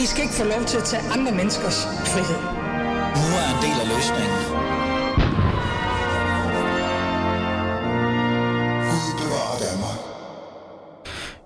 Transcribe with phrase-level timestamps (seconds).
[0.00, 2.40] I skal ikke få lov til at tage andre menneskers frihed.
[3.20, 4.40] Nu er en del af løsningen.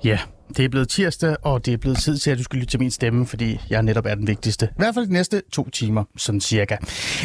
[0.04, 0.18] Ja,
[0.56, 2.80] det er blevet tirsdag, og det er blevet tid til, at du skal lytte til
[2.80, 4.66] min stemme, fordi jeg netop er den vigtigste.
[4.66, 6.76] I hvert fald de næste to timer, sådan cirka.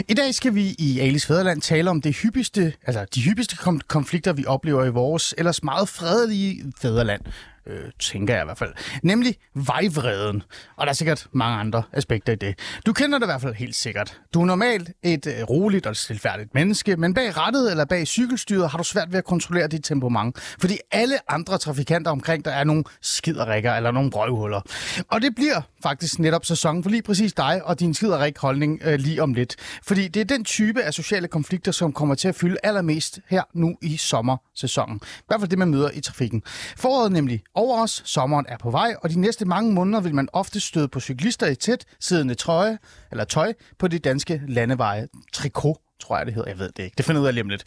[0.08, 3.58] I dag skal vi i Alis Fæderland tale om det hyppigste, altså de hyppigste
[3.88, 7.22] konflikter, vi oplever i vores ellers meget fredelige fæderland
[7.66, 8.74] øh, tænker jeg i hvert fald.
[9.04, 10.44] Nemlig vejvreden.
[10.78, 12.60] Og der er sikkert mange andre aspekter i det.
[12.86, 14.22] Du kender det i hvert fald helt sikkert.
[14.34, 18.70] Du er normalt et øh, roligt og stilfærdigt menneske, men bag rattet eller bag cykelstyret
[18.70, 20.56] har du svært ved at kontrollere dit temperament.
[20.60, 24.62] Fordi alle andre trafikanter omkring der er nogle skiderikker eller nogle røvhuller.
[25.08, 29.00] Og det bliver faktisk netop sæson for lige præcis dig og din skiderik holdning øh,
[29.00, 29.56] lige om lidt.
[29.84, 33.44] Fordi det er den type af sociale konflikter, som kommer til at fylde allermest her
[33.54, 35.02] nu i sommersæsonen.
[35.04, 36.44] I hvert fald det, man møder i trafikken.
[36.78, 40.30] Foråret nemlig over os, sommeren er på vej, og de næste mange måneder vil man
[40.34, 42.78] ofte støde på cyklister i tæt siddende trøje,
[43.12, 45.08] eller tøj på de danske landeveje.
[45.34, 46.50] Trikot tror jeg, det hedder.
[46.50, 46.96] Jeg ved det ikke.
[46.98, 47.64] Det finder ud af lige om lidt.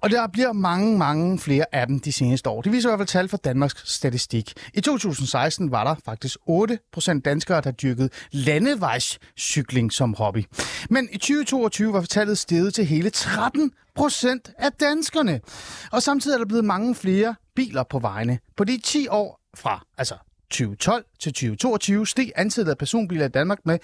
[0.00, 2.62] Og der bliver mange, mange flere af dem de seneste år.
[2.62, 4.52] Det viser i hvert fald tal fra Danmarks Statistik.
[4.74, 10.44] I 2016 var der faktisk 8% danskere, der dyrkede landevejscykling som hobby.
[10.90, 15.40] Men i 2022 var tallet steget til hele 13 procent af danskerne.
[15.92, 18.38] Og samtidig er der blevet mange flere biler på vejene.
[18.56, 20.14] På de 10 år fra altså
[20.50, 23.78] 2012 til 2022 steg antallet af personbiler i Danmark med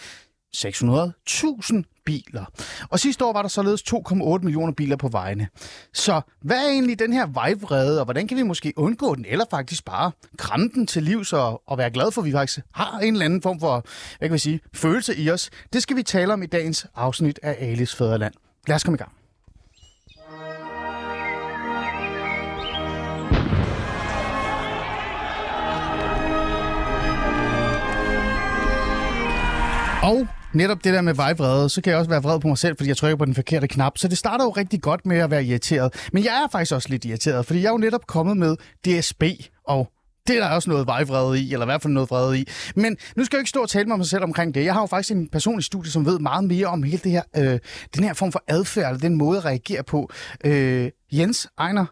[0.57, 2.45] 600.000 biler.
[2.91, 5.49] Og sidste år var der således 2,8 millioner biler på vejene.
[5.93, 9.45] Så hvad er egentlig den her vejvrede, og hvordan kan vi måske undgå den, eller
[9.51, 12.99] faktisk bare kramme den til livs og, og være glad for, at vi faktisk har
[12.99, 13.85] en eller anden form for,
[14.19, 15.51] hvad kan vi sige, følelse i os?
[15.73, 18.35] Det skal vi tale om i dagens afsnit af Alice Fæderland.
[18.67, 19.24] Lad os komme i gang.
[30.05, 32.77] Og netop det der med vejvrede, så kan jeg også være vred på mig selv,
[32.77, 33.99] fordi jeg trykker på den forkerte knap.
[33.99, 36.09] Så det starter jo rigtig godt med at være irriteret.
[36.13, 39.23] Men jeg er faktisk også lidt irriteret, fordi jeg er jo netop kommet med DSB,
[39.67, 39.89] og
[40.27, 42.49] det er der også noget vejvrede i, eller i hvert fald noget vrede i.
[42.77, 44.65] Men nu skal jeg ikke stå og tale med mig selv omkring det.
[44.65, 47.23] Jeg har jo faktisk en personlig studie, som ved meget mere om hele det her,
[47.37, 47.59] øh,
[47.97, 50.11] den her form for adfærd, eller den måde at reagere på.
[50.45, 51.87] Øh, Jens Ejner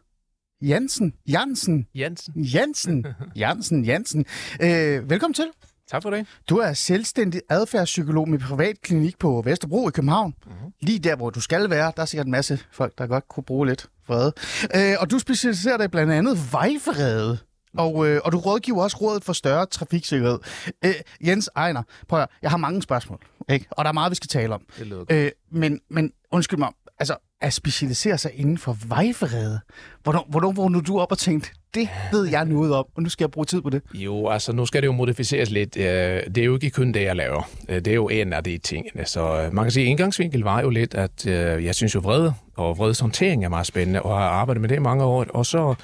[0.62, 2.36] Jansen, Jansen, Jensen.
[2.36, 3.06] Jansen,
[3.36, 4.24] Jansen, Jansen.
[4.60, 5.46] Øh, velkommen til.
[5.90, 6.26] Tak for det.
[6.48, 10.34] Du er selvstændig adfærdspsykolog med privat klinik på Vesterbro i København.
[10.46, 10.72] Mm-hmm.
[10.80, 11.92] Lige der, hvor du skal være.
[11.96, 14.32] Der er sikkert en masse folk, der godt kunne bruge lidt vrede.
[14.76, 17.38] Øh, og du specialiserer dig blandt andet vejvrede.
[17.78, 20.38] Og, øh, og du rådgiver også Rådet for Større Trafiksikkerhed.
[20.84, 20.94] Øh,
[21.26, 23.18] Jens Ejner, prøv at, høre, jeg har mange spørgsmål,
[23.50, 23.66] ikke?
[23.70, 24.62] og der er meget, vi skal tale om.
[24.78, 25.06] Det.
[25.10, 26.68] Øh, men, men undskyld mig,
[26.98, 29.60] altså at specialisere sig inden for vejvrede.
[30.02, 33.24] Hvornår, hvornår vågnede du op og tænkte, det ved jeg noget om, og nu skal
[33.24, 33.82] jeg bruge tid på det?
[33.94, 35.76] Jo, altså nu skal det jo modificeres lidt.
[35.76, 37.42] Øh, Det er jo ikke kun det, jeg laver.
[37.68, 39.06] Øh, Det er jo en af de tingene.
[39.06, 41.26] Så øh, man kan sige, at indgangsvinkel var jo lidt, at
[41.64, 44.78] jeg synes jo vrede og vredeshåndtering er meget spændende, og har arbejdet med det i
[44.78, 45.26] mange år.
[45.34, 45.74] Og så,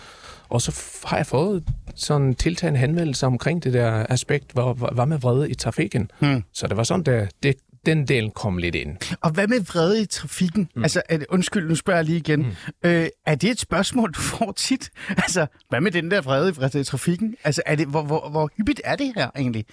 [0.51, 1.65] og så har jeg fået
[1.95, 6.11] sådan tiltagende henvendelse omkring det der aspekt, hvad, hvad med vrede i trafikken.
[6.19, 6.45] Hmm.
[6.53, 7.55] Så det var sådan, det, det,
[7.87, 8.97] den del kom lidt ind.
[9.21, 10.69] Og hvad med vrede i trafikken?
[10.77, 10.83] Mm.
[10.83, 12.41] Altså, er det, undskyld, nu spørger jeg lige igen.
[12.41, 12.91] Mm.
[12.91, 14.91] Øh, er det et spørgsmål, du får tit?
[15.25, 17.35] Altså, hvad med den der vrede i- vrede i trafikken?
[17.45, 19.65] Altså, er det, hvor, hvor, hvor hyppigt er det her egentlig?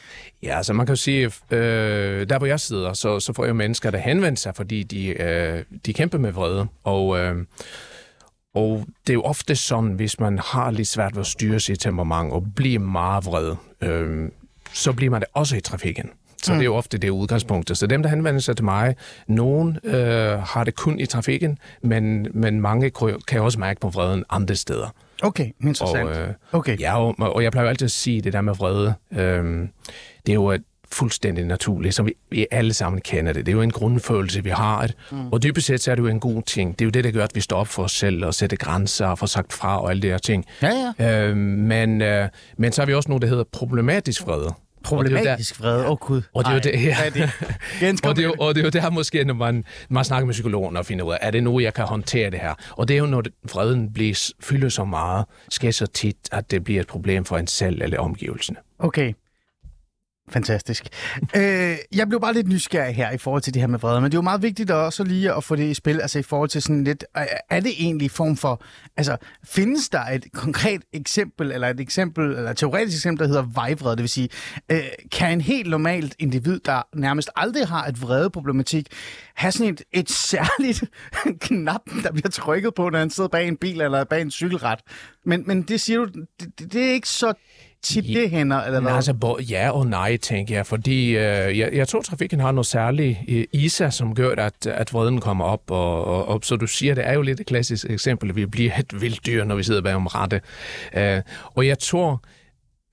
[0.44, 3.56] Ja, altså man kan jo sige, øh, der hvor jeg sidder, så, så får jeg
[3.56, 6.68] mennesker, der henvender sig, fordi de, øh, de kæmper med vrede.
[6.84, 7.36] Og, øh,
[8.56, 11.80] og det er jo ofte sådan, hvis man har lidt svært ved at styre sit
[11.80, 14.30] temperament og bliver meget vred, øh,
[14.74, 16.10] så bliver man det også i trafikken.
[16.44, 16.58] Så mm.
[16.58, 17.78] det er jo ofte det udgangspunkt.
[17.78, 18.96] Så dem, der henvender sig til mig,
[19.28, 22.92] nogen øh, har det kun i trafikken, men, men mange
[23.28, 24.88] kan også mærke på vreden andre steder.
[25.24, 26.10] Okay, interessant.
[26.10, 26.80] Og, øh, okay.
[26.80, 28.94] Ja, og, og jeg plejer jo altid at sige det der med vrede.
[29.12, 29.70] Øhm,
[30.26, 30.58] det er jo
[30.92, 33.46] fuldstændig naturligt, som vi, vi alle sammen kender det.
[33.46, 34.82] Det er jo en grundfølelse, vi har.
[34.84, 35.28] Et, mm.
[35.32, 36.80] Og dybest set så er det jo en god ting.
[36.80, 38.58] Det er jo det, der gør, at vi står op for os selv og sætter
[38.58, 40.46] grænser og får sagt fra og alle de her ting.
[40.62, 41.30] Ja, ja.
[41.30, 44.54] Øhm, men, øh, men så har vi også noget, der hedder problematisk vrede.
[44.84, 45.86] Problematisk vrede.
[45.86, 46.22] Åh, oh, gud.
[46.34, 46.96] Og det er jo det, ja.
[48.10, 50.34] Og det, er jo, og det er jo der måske, når man, man snakker med
[50.34, 52.54] psykologen og finder ud af, er det nu, jeg kan håndtere det her?
[52.72, 53.24] Og det er jo, når
[53.54, 57.48] vreden bliver, fylder så meget, sker så tit, at det bliver et problem for en
[57.48, 58.58] selv eller omgivelsene.
[58.80, 59.14] Okay.
[60.30, 60.84] Fantastisk.
[61.38, 64.12] øh, jeg blev bare lidt nysgerrig her i forhold til det her med vrede, men
[64.12, 66.50] det er jo meget vigtigt også lige at få det i spil, altså i forhold
[66.50, 67.06] til sådan lidt,
[67.50, 68.64] er- det egentlig form for,
[68.98, 73.44] altså findes der et konkret eksempel, eller et eksempel, eller et teoretisk eksempel, der hedder
[73.54, 74.30] vejvrede, det vil sige,
[74.72, 78.88] øh, kan en helt normalt individ, der nærmest aldrig har et vredeproblematik,
[79.36, 80.84] have sådan et, et særligt
[81.48, 84.80] knap, der bliver trykket på, når han sidder bag en bil eller bag en cykelret.
[85.26, 87.34] Men, men det siger du, det, det er ikke så
[87.86, 88.92] tit det hænder, eller hvad?
[88.92, 92.66] Altså, både ja og nej, tænker jeg, fordi øh, jeg, jeg tror, trafikken har noget
[92.66, 96.56] særligt øh, i sig, som gør, at, at vreden kommer op, og, og, og så
[96.56, 99.44] du siger, det er jo lidt et klassisk eksempel, at vi bliver et vildt dyr,
[99.44, 100.42] når vi sidder bag om rette.
[100.94, 102.22] Øh, og jeg tror,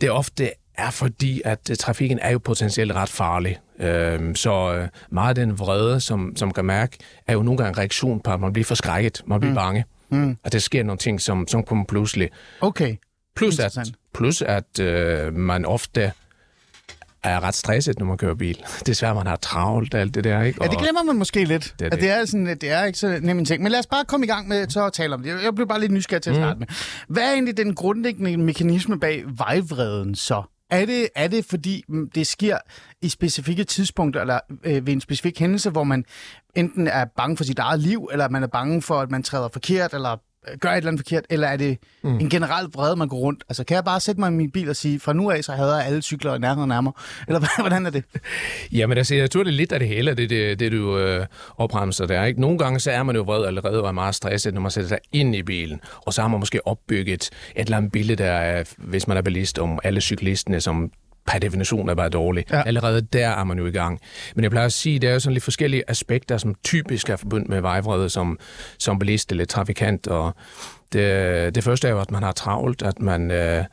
[0.00, 3.58] det ofte er fordi, at øh, trafikken er jo potentielt ret farlig.
[3.78, 7.78] Øh, så meget af den vrede, som, som kan mærke, er jo nogle gange en
[7.78, 9.56] reaktion på, at man bliver forskrækket, man bliver mm.
[9.56, 9.84] bange.
[10.10, 10.36] Mm.
[10.44, 12.30] At der sker nogle ting, som, som kommer pludselig.
[12.60, 12.96] Okay.
[13.36, 13.92] Plus at.
[14.14, 16.12] Plus at øh, man ofte
[17.22, 18.64] er ret stresset, når man kører bil.
[18.86, 20.58] Desværre, man har travlt og alt det der, ikke?
[20.62, 21.74] Ja, det glemmer man måske lidt.
[21.78, 22.00] Det er at det.
[22.00, 23.62] det er, sådan, det er ikke så nem en ting.
[23.62, 25.42] Men lad os bare komme i gang med så at tale om det.
[25.42, 26.66] Jeg blev bare lidt nysgerrig til at starte med.
[27.08, 30.42] Hvad er egentlig den grundlæggende mekanisme bag vejvreden så?
[30.70, 32.58] Er det, er det fordi mm, det sker
[33.02, 36.04] i specifikke tidspunkter, eller øh, ved en specifik hændelse, hvor man
[36.56, 39.48] enten er bange for sit eget liv, eller man er bange for, at man træder
[39.52, 40.16] forkert, eller
[40.60, 42.18] gør et eller andet forkert, eller er det mm.
[42.18, 43.44] en generel vrede, man går rundt?
[43.48, 45.52] Altså, kan jeg bare sætte mig i min bil og sige, fra nu af, så
[45.52, 46.92] hader jeg alle cykler i nærheden af mig?
[47.28, 48.04] Eller hvordan er det?
[48.72, 51.26] Jamen altså, jeg tror, det er lidt af det hele, det, det, det du øh,
[51.56, 52.24] opremser der.
[52.24, 52.40] Ikke?
[52.40, 54.88] Nogle gange så er man jo vred allerede og er meget stresset, når man sætter
[54.88, 55.80] sig ind i bilen.
[56.06, 59.22] Og så har man måske opbygget et eller andet billede, der er, hvis man er
[59.22, 60.90] bilist, om alle cyklisterne, som
[61.26, 62.44] per definition er bare dårlige.
[62.50, 62.62] Ja.
[62.66, 64.00] Allerede der er man jo i gang.
[64.34, 67.10] Men jeg plejer at sige, at der er jo sådan lidt forskellige aspekter, som typisk
[67.10, 68.38] er forbundet med vejvrede som,
[68.78, 70.06] som bilist eller trafikant.
[70.06, 70.34] Og
[70.92, 73.30] det, det første er jo, at man har travlt, at man...
[73.30, 73.64] Øh,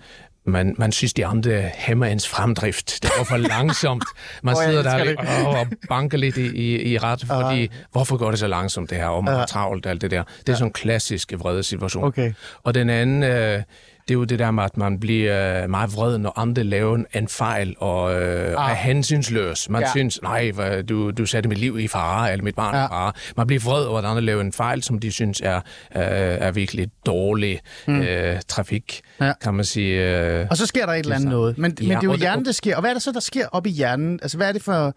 [0.45, 3.03] man, man synes, de andre hæmmer ens fremdrift.
[3.03, 4.03] Det går for langsomt.
[4.43, 8.17] Man jeg sidder der lidt, åh, og banker lidt i, i, i ret, fordi hvorfor
[8.17, 10.23] går det så langsomt det her, og man har travlt og alt det der.
[10.39, 12.03] Det er sådan en klassisk vrede situation.
[12.03, 12.33] Okay.
[12.63, 13.61] Og den anden, øh,
[14.09, 17.03] det er jo det der med, at man bliver øh, meget vred, når andre laver
[17.15, 18.71] en- fejl og øh, Ah.
[18.71, 19.69] er hensynsløs.
[19.69, 19.89] Man Ja.
[19.89, 20.51] synes, nej,
[20.89, 22.85] du, du satte mit liv i fare, eller mit barn Ja.
[22.85, 23.11] i fare.
[23.37, 25.61] Man bliver vred over, at andre laver en fejl, som de synes er, øh,
[25.95, 28.01] er virkelig dårlig mm.
[28.01, 29.33] øh, trafik, Ja.
[29.41, 30.19] kan man sige.
[30.39, 31.57] Øh, Og så sker der et eller andet noget.
[31.57, 32.75] Men, ja, men det er jo hjernen, der sker.
[32.75, 34.19] Og hvad er det så, der sker op i hjernen?
[34.21, 34.93] Altså, hvad er det for...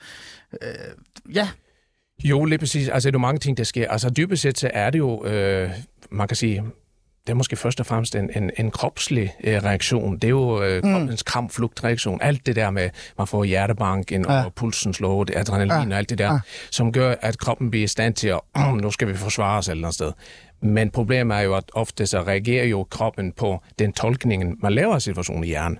[0.62, 0.69] Øh,
[1.35, 1.49] ja,
[2.25, 2.88] Jo, lige præcis.
[2.88, 3.91] Altså, det er jo mange ting, der sker.
[3.91, 5.70] Altså, dybest set så er det jo, øh,
[6.11, 6.62] man kan sige,
[7.27, 10.15] det er måske først og fremmest en, en, en kropslig øh, reaktion.
[10.15, 12.19] Det er jo øh, kroppens krampflugtreaktion.
[12.23, 14.45] Alt det der med, man får hjertebanken Ja.
[14.45, 15.95] og pulsen slår, det adrenalin Ja.
[15.95, 16.39] og alt det der, Ja.
[16.71, 18.41] som gør, at kroppen bliver i stand til at,
[18.83, 20.13] nu skal vi forsvare os et eller andet sted.
[20.63, 24.95] Men problemet er jo, at ofte så reagerer jo kroppen på den tolkning, man laver
[24.95, 25.79] af situationen i hjernen.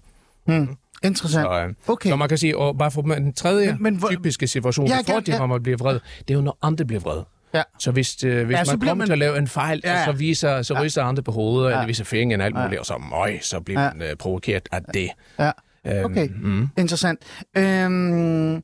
[1.05, 1.47] interessant.
[1.47, 2.11] Så, øh, Okay.
[2.11, 4.99] så man kan sige, og bare for den tredje Men- men hvor- typiske situation, Ja,
[5.07, 5.37] det, ja.
[5.37, 7.23] hvor man bliver vred, det er jo, når andre bliver vred.
[7.55, 7.63] Ja.
[7.79, 9.81] Så hvis, øh, hvis Ja, ja, så man kommer man- til at lave en fejl,
[9.85, 10.05] Ja, ja, ja.
[10.05, 11.75] så, viser, så ryster andre på hovedet, ja.
[11.75, 12.63] eller viser fingeren og alt Ja.
[12.63, 13.87] muligt, og så, møj, så bliver Ja.
[13.87, 13.93] ja.
[13.95, 15.09] man øh, provokeret af det.
[15.39, 15.51] Ja.
[15.87, 16.69] Øhm, Okay, Mm.
[16.79, 17.21] interessant.
[17.59, 18.63] Øhm,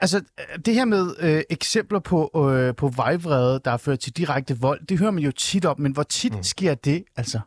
[0.00, 0.20] altså,
[0.66, 4.86] det her med øh, eksempler på, øh, på vejvrede, der har ført til direkte vold,
[4.86, 6.42] det hører man jo tit om, men hvor tit mm.
[6.42, 7.40] sker det, altså?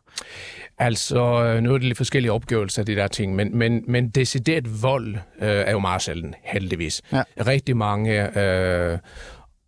[0.78, 4.08] Altså, øh, nu er det lidt forskellige opgørelser af de der ting, men, men, men
[4.08, 7.02] decideret vold øh, er jo meget sjældent, heldigvis.
[7.12, 7.22] Ja.
[7.46, 8.98] Rigtig mange øh,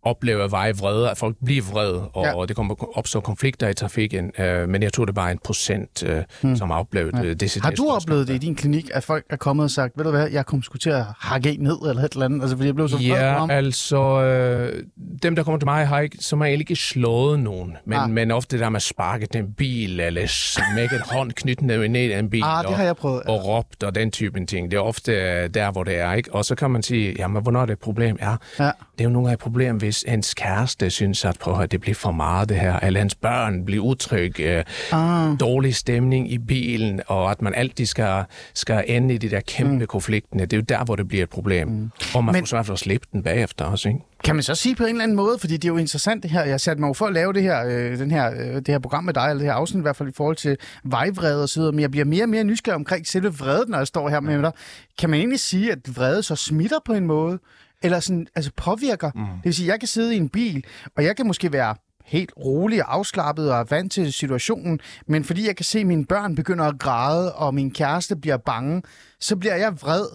[0.03, 2.35] oplever vejvrede, at folk bliver vrede, og, Ja.
[2.35, 5.39] og det kommer opstår konflikter i trafikken, øh, men jeg tror, det er bare en
[5.43, 6.55] procent, øh, hmm.
[6.55, 7.33] som har oplevet ja.
[7.33, 10.03] decideret Har du oplevet det i din klinik, at folk er kommet og sagt, ved
[10.05, 12.55] du hvad, jeg kom sgu til at hakke en ned, eller et eller andet, altså
[12.57, 14.83] fordi jeg blev så Ja, altså, øh,
[15.23, 18.09] dem, der kommer til mig, har ikke, som regel ikke slået nogen, men, Ah.
[18.09, 21.83] men ofte det der med at sparke en bil, eller smække et hånd knytten ned
[21.83, 23.23] i en bil, Ah, det og, har jeg prøvet.
[23.23, 24.71] og råbt, og den type ting.
[24.71, 26.33] Det er ofte øh, der, hvor det er, ikke?
[26.33, 28.17] Og så kan man sige, jamen, hvornår er det et problem?
[28.21, 28.63] Ja, Ja.
[28.65, 31.81] det er jo nogle gange et problem, hvis ens kæreste synes, at prøv at det
[31.81, 35.39] bliver for meget det her, eller hans børn bliver utrygge, øh, Ah.
[35.39, 39.73] dårlig stemning i bilen, og at man altid skal, skal ende i de der kæmpe
[39.79, 39.85] mm.
[39.87, 40.41] konfliktene.
[40.45, 41.67] Det er jo der, hvor det bliver et problem.
[41.67, 41.91] Mm.
[42.15, 43.99] Og man Men- får svært for at slippe den bagefter også, ikke?
[44.23, 46.31] Kan man så sige på en eller anden måde, fordi det er jo interessant det
[46.31, 48.67] her, jeg satte mig jo for at lave det her, øh, den her, øh, det
[48.67, 51.43] her program med dig, eller det her afsnit i hvert fald i forhold til vejvrede
[51.43, 53.87] og så videre, men jeg bliver mere og mere nysgerrig omkring selve vrede, når jeg
[53.87, 54.51] står her med dig.
[54.99, 57.39] Kan man egentlig sige, at vrede så smitter på en måde,
[57.81, 59.11] eller sådan, altså påvirker?
[59.15, 59.21] Mm.
[59.21, 60.65] Det vil sige, jeg kan sidde i en bil,
[60.97, 65.23] og jeg kan måske være helt rolig og afslappet og er vant til situationen, men
[65.23, 68.81] fordi jeg kan se, at mine børn begynder at græde, og min kæreste bliver bange,
[69.19, 70.05] så bliver jeg vred,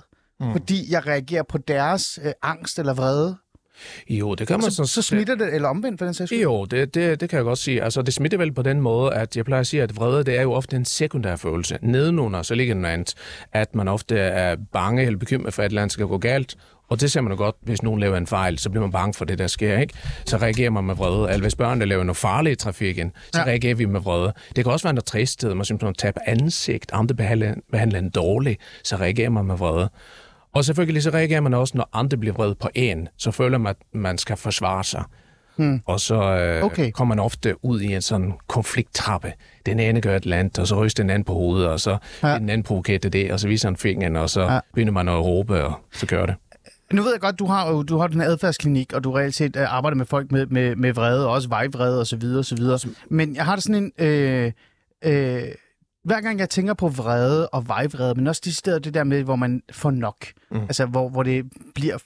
[0.40, 0.52] mm.
[0.52, 3.36] fordi jeg reagerer på deres øh, angst eller vrede.
[4.08, 6.32] Jo, det kan man Så, så smitter det, eller omvendt for den sags?
[6.32, 7.82] Jo, det, det, det kan jeg godt sige.
[7.82, 10.38] Altså, det smitter vel på den måde, at jeg plejer at sige, at vrede, det
[10.38, 11.78] er jo ofte en sekundær følelse.
[11.82, 13.14] Nedenunder, så ligger noget andet,
[13.52, 16.56] at man ofte er bange eller bekymret for, at et eller andet skal gå galt.
[16.88, 19.14] Og det ser man jo godt, hvis nogen laver en fejl, så bliver man bange
[19.14, 19.94] for det, der sker, ikke?
[20.26, 21.28] Så reagerer man med vrede.
[21.30, 23.44] Eller hvis børnene laver noget farligt i trafikken, så Ja.
[23.46, 24.32] reagerer vi med vrede.
[24.56, 28.60] Det kan også være noget tristhed, man man taber ansigt, andre behandler, behandler en dårligt,
[28.84, 29.90] så reagerer man med vrede.
[30.56, 33.70] Og selvfølgelig så reagerer man også, når andre bliver vred på en, så føler man,
[33.70, 35.04] at man skal forsvare sig.
[35.56, 35.80] Hmm.
[35.86, 36.90] Og så øh, Okay.
[36.90, 39.32] kommer man ofte ud i en sådan konflikttrappe.
[39.66, 41.96] Den ene gør et eller andet, og så ryster den anden på hovedet, og så
[42.22, 42.38] Ja.
[42.38, 44.60] den anden provokerer det, og så viser han fingeren, og så Ja.
[44.74, 46.34] begynder man at råbe, og så gør det.
[46.92, 49.34] Nu ved jeg godt, du har jo du har den her adfærdsklinik, og du reelt
[49.34, 52.22] set øh, arbejder med folk med, med, med vrede, og også vejvrede osv.
[52.38, 52.58] osv.
[53.10, 54.04] Men jeg har da sådan en...
[54.06, 54.52] Øh,
[55.04, 55.42] øh,
[56.06, 59.22] hver gang jeg tænker på vrede og vejvrede, men også de steder, det der med,
[59.22, 60.26] hvor man får nok.
[60.50, 60.60] Mm.
[60.60, 61.98] Altså, hvor, hvor det bliver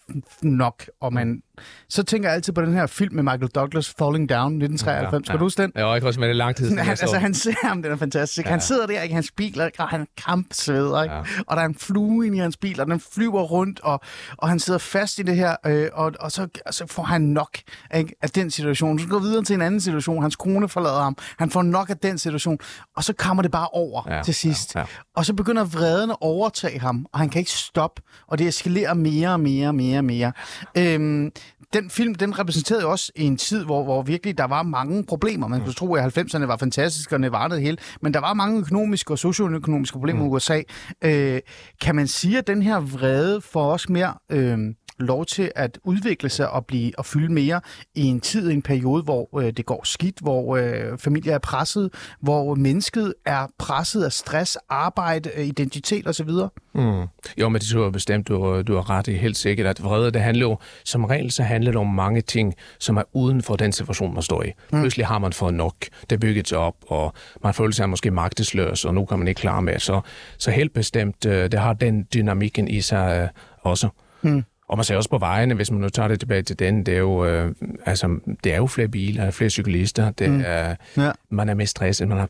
[0.42, 1.42] nok, og man...
[1.88, 5.20] Så tænker jeg altid på den her film med Michael Douglas, Falling Down, 1993.
[5.20, 5.72] Ja, Skal du huske den?
[5.76, 6.90] Ja, og ikke også med det lang tid, jeg så.
[6.90, 8.46] altså, han ser ham, den er fantastisk.
[8.46, 8.50] Ja.
[8.50, 11.14] Han sidder der i hans bil, og han kampsveder, ikke?
[11.14, 11.20] Ja.
[11.20, 11.42] Ja.
[11.46, 14.00] og der er en flue inde i hans bil, og den flyver rundt, og,
[14.36, 17.22] og han sidder fast i det her, øh, og, og, så, og så får han
[17.22, 17.58] nok
[17.96, 18.98] ikke, af den situation.
[18.98, 20.22] Så går videre til en anden situation.
[20.22, 21.16] Hans kone forlader ham.
[21.38, 22.58] Han får nok af den situation,
[22.96, 24.16] og så kommer det bare over ja.
[24.16, 24.74] Ja, til sidst.
[24.74, 24.86] ja, ja.
[25.16, 28.94] Og så begynder vreden at overtage ham, og han kan ikke stoppe, og det eskalerer
[28.94, 30.32] mere og mere og mere og mere.
[30.78, 31.30] Øhm,
[31.73, 35.49] den film, den repræsenterede jo også en tid, hvor, hvor virkelig der var mange problemer.
[35.49, 37.76] Man kunne tro, at 90'erne var fantastiske, og det var det hele.
[38.02, 40.26] Men der var mange økonomiske og socioøkonomiske problemer mm.
[40.26, 40.62] i USA.
[41.04, 41.40] Øh,
[41.80, 44.59] kan man sige, at den her vrede får også mere øh,
[45.02, 47.61] lov til at udvikle sig og blive og fylde mere
[47.95, 51.38] i en tid, i en periode, hvor øh, det går skidt, hvor øh, familier er
[51.38, 51.90] presset,
[52.21, 56.30] hvor mennesket er presset af stress, arbejde, øh, identitet osv.?
[56.75, 57.07] Mm.
[57.38, 60.11] Jo, men det tror jeg bestemt, du, du har ret i helt sikkert, at vrede,
[60.11, 63.57] det handler jo, som regel så handler det om mange ting, som er uden for
[63.57, 64.52] den situation, man står i.
[64.73, 64.80] Mm.
[64.80, 65.75] Pludselig har man fået nok,
[66.11, 69.28] det er bygget sig op, og man føler sig måske magtesløs, og nu kan man
[69.28, 69.78] ikke klare med.
[69.78, 70.00] Så,
[70.38, 73.28] så helt bestemt, øh, det har den dynamikken i sig øh,
[73.62, 73.88] også.
[74.23, 74.45] Mm.
[74.70, 76.94] Og man ser også på vejene, hvis man nu tager det tilbage til den, det
[76.94, 77.52] er jo, øh,
[77.86, 80.42] altså, det er jo flere biler, flere cyklister, det Mm.
[80.46, 81.10] er, Ja.
[81.30, 82.28] man er mere stresset, man har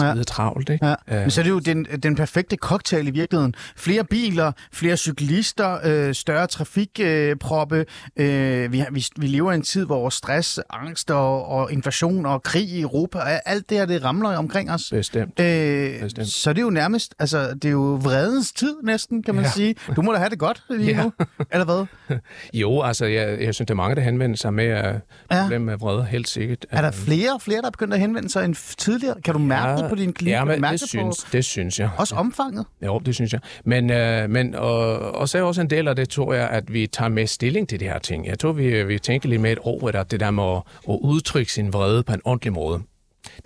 [0.00, 0.10] Ja.
[0.12, 0.86] skide travlt, ikke?
[0.86, 0.94] Ja.
[1.08, 3.54] Øh, Men så er det jo den, den perfekte cocktail i virkeligheden.
[3.76, 7.86] Flere biler, flere cyklister, øh, større trafikproppe.
[8.16, 12.26] Øh, vi, har- vi, vi lever i en tid, hvor stress, angst og, og inflation
[12.26, 14.90] og krig i Europa, og alt det her, det ramler omkring os.
[14.90, 15.40] Bestemt.
[15.40, 16.28] Øh, Bestemt.
[16.28, 19.50] så det er jo nærmest, altså det er jo vredens tid næsten, kan man Ja.
[19.50, 19.74] sige.
[19.96, 21.02] Du må da have det godt lige Ja.
[21.02, 21.12] nu,
[21.52, 21.86] eller hvad?
[22.54, 24.94] Jo, altså, jeg, jeg synes, der er mange, der henvender sig med uh,
[25.30, 25.42] Ja.
[25.42, 26.66] problemer med vrede, helt sikkert.
[26.70, 29.14] Er der flere og flere, der er begyndt at henvende sig end tidligere?
[29.24, 30.32] Kan du mærke det på din klinik?
[30.32, 31.90] Ja, men det, på synes, det synes jeg.
[31.96, 32.66] Også omfanget?
[32.86, 33.40] Jo, det synes jeg.
[33.64, 36.72] Men, øh, men og, og så er også en del af det, tror jeg, at
[36.72, 38.26] vi tager med stilling til de her ting.
[38.26, 41.52] Jeg tror, vi, vi tænker lidt mere over, at det der med at, at udtrykke
[41.52, 42.80] sin vrede på en ordentlig måde.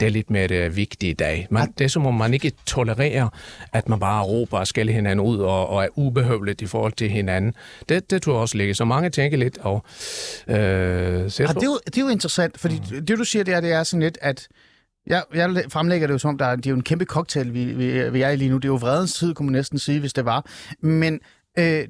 [0.00, 1.46] Det er lidt mere uh, vigtigt i dag.
[1.50, 3.28] Man, det er som om, man ikke tolererer,
[3.72, 7.10] at man bare råber og skælder hinanden ud og, og er ubehøvlet i forhold til
[7.10, 7.54] hinanden.
[7.88, 8.74] Det, det tror jeg også ligger.
[8.74, 9.58] Så mange tænker lidt.
[9.58, 9.84] Og,
[10.48, 13.06] øh, Og tror, det, er jo, det er jo interessant, fordi mm.
[13.06, 14.48] det du siger der, det er sådan lidt, at
[15.06, 17.54] jeg, jeg fremlægger det jo som om, der er, det er jo en kæmpe cocktail,
[17.54, 18.56] vi, vi, vi er i lige nu.
[18.56, 20.46] Det er jo vredens tid, kunne man næsten sige, hvis det var.
[20.80, 21.20] Men,
[21.58, 21.84] øh,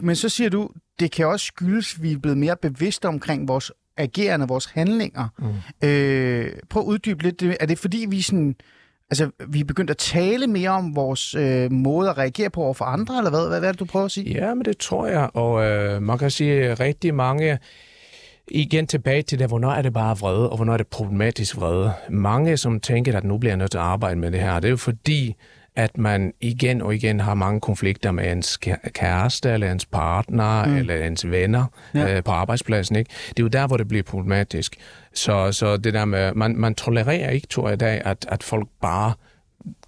[0.00, 0.70] men så siger du,
[1.00, 5.28] det kan også skyldes, at vi er blevet mere bevidste omkring vores agerende, vores handlinger.
[5.38, 5.88] Mm.
[5.88, 7.42] Øh, prøv at uddybe lidt.
[7.60, 8.54] Er det fordi, vi sådan...
[9.10, 12.74] Altså, vi er begyndt at tale mere om vores øh, måde at reagere på over
[12.74, 13.48] for andre, eller hvad?
[13.48, 14.30] Hvad, hvad er det, du prøver at sige?
[14.30, 15.30] Ja, men det tror jeg.
[15.34, 17.58] Og øh, man kan sige rigtig mange...
[18.50, 21.92] Igen tilbage til det, hvornår er det bare vrede, og hvornår er det problematisk vrede.
[22.10, 24.64] Mange, som tænker, at nu bliver jeg nødt til at arbejde med det her, det
[24.64, 25.34] er jo fordi,
[25.76, 30.64] at man igen og igen har mange konflikter med ens kæ- kæreste, eller ens partner,
[30.64, 30.76] mm.
[30.76, 31.64] eller ens venner
[31.94, 32.16] Ja.
[32.16, 32.96] øh, på arbejdspladsen.
[32.96, 33.10] Ikke?
[33.28, 34.76] Det er jo der, hvor det bliver problematisk.
[35.14, 38.42] Så, så det der med, man, man tolererer ikke, tror jeg, i dag, at, at
[38.42, 39.12] folk bare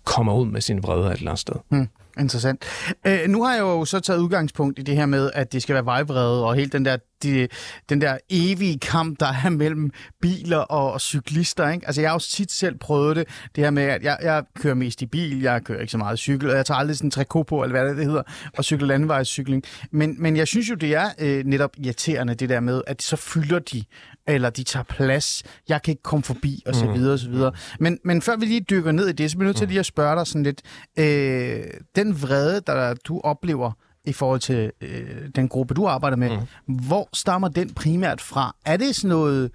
[0.05, 1.55] kommer ud med sin vrede et eller andet sted.
[1.69, 1.88] Hmm,
[2.21, 2.65] interessant.
[3.07, 5.75] Øh, nu har jeg jo så taget udgangspunkt i det her med, at det skal
[5.75, 7.49] være vejvrede, og hele den der, de,
[7.89, 11.69] den der evige kamp, der er mellem biler og, og cyklister.
[11.71, 11.87] Ikke?
[11.87, 14.75] Altså, jeg har også tit selv prøvet det, det her med, at jeg, jeg kører
[14.75, 17.11] mest i bil, jeg kører ikke så meget cykel, og jeg tager aldrig sådan en
[17.11, 18.23] trikot på, eller hvad det, det hedder,
[18.57, 19.62] og cykler landevejscykling.
[19.91, 23.17] Men, men jeg synes jo, det er øh, netop irriterende, det der med, at så
[23.17, 23.85] fylder de,
[24.27, 27.53] eller de tager plads, jeg kan ikke komme forbi, og så videre, og så videre.
[27.81, 29.81] Men, men før vi lige dykker ned i det, så bliver jeg nødt til lige
[29.81, 30.62] at spørge dig sådan lidt,
[30.99, 31.65] øh,
[31.97, 33.73] den vrede, der du oplever
[34.05, 36.75] i forhold til øh, den gruppe, du arbejder med, mm.
[36.75, 38.57] hvor stammer den primært fra?
[38.64, 39.50] Er det sådan noget...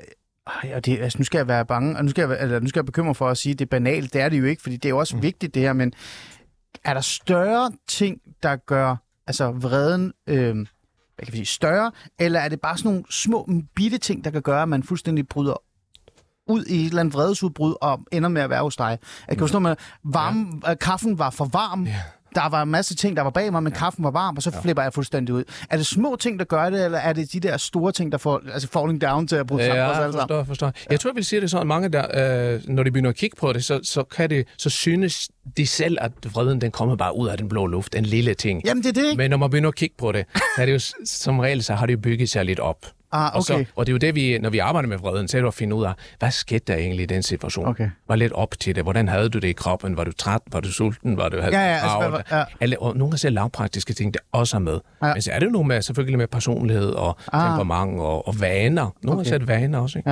[0.00, 2.68] Øh, ja, det, altså, nu skal jeg være bange, og nu skal jeg, eller, nu
[2.68, 4.12] skal jeg bekymre for at sige, at det er banalt.
[4.12, 5.22] Det er det jo ikke, fordi det er jo også mm.
[5.22, 5.92] vigtigt, det her, men
[6.84, 10.66] er der større ting, der gør altså vreden øh,
[11.16, 14.30] hvad kan vi sige, større, eller er det bare sådan nogle små, bitte ting, der
[14.30, 15.62] kan gøre, at man fuldstændig bryder
[16.52, 18.98] ud i et eller andet vredesudbrud og ender med at være hos dig?
[19.28, 20.74] Jeg kan forstå, at varme, ja.
[20.74, 21.94] kaffen var for varm, ja.
[22.34, 23.78] der var en masse ting, der var bag mig, men ja.
[23.78, 25.44] kaffen var varm, og så flipper jeg fuldstændig ud.
[25.70, 28.18] Er det små ting, der gør det, eller er det de der store ting, der
[28.18, 30.28] får altså falling down til at bryde sammen for os Ja, alle sammen?
[30.28, 30.72] forstår, forstår.
[30.90, 33.36] Jeg tror, jeg vil sige det sådan, mange der, øh, når de begynder at kigge
[33.40, 37.16] på det, så, så, kan det, så synes de selv, at vreden den kommer bare
[37.16, 38.62] ud af den blå luft, en lille ting.
[38.64, 39.16] Jamen, det er det, ikke?
[39.16, 40.24] Men når man begynder at kigge på det,
[40.56, 42.86] så er det jo som regel, så har det jo bygget sig lidt op.
[43.12, 43.64] Ah, Og, så, okay.
[43.76, 45.54] og det er jo det, vi, når vi arbejder med vreden, så er det at
[45.54, 47.66] finde ud af, hvad skete der egentlig i den situation?
[47.66, 47.90] Okay.
[48.08, 48.82] Var lidt op til det.
[48.82, 49.96] Hvordan havde du det i kroppen?
[49.96, 50.40] Var du træt?
[50.52, 51.16] Var du sulten?
[51.16, 52.44] Var du havde Ja, ja, altså, hvad ja.
[52.60, 54.78] Alle, og nogle af de lavpraktiske ting, der også er med.
[55.02, 55.06] Ja.
[55.06, 55.14] Ja.
[55.14, 57.48] Men så er det jo nogle med, selvfølgelig med personlighed og Ah.
[57.48, 58.94] temperament og, og vaner.
[59.02, 59.30] Nogle Okay.
[59.30, 59.30] okay.
[59.32, 60.10] har sat vaner også, ikke?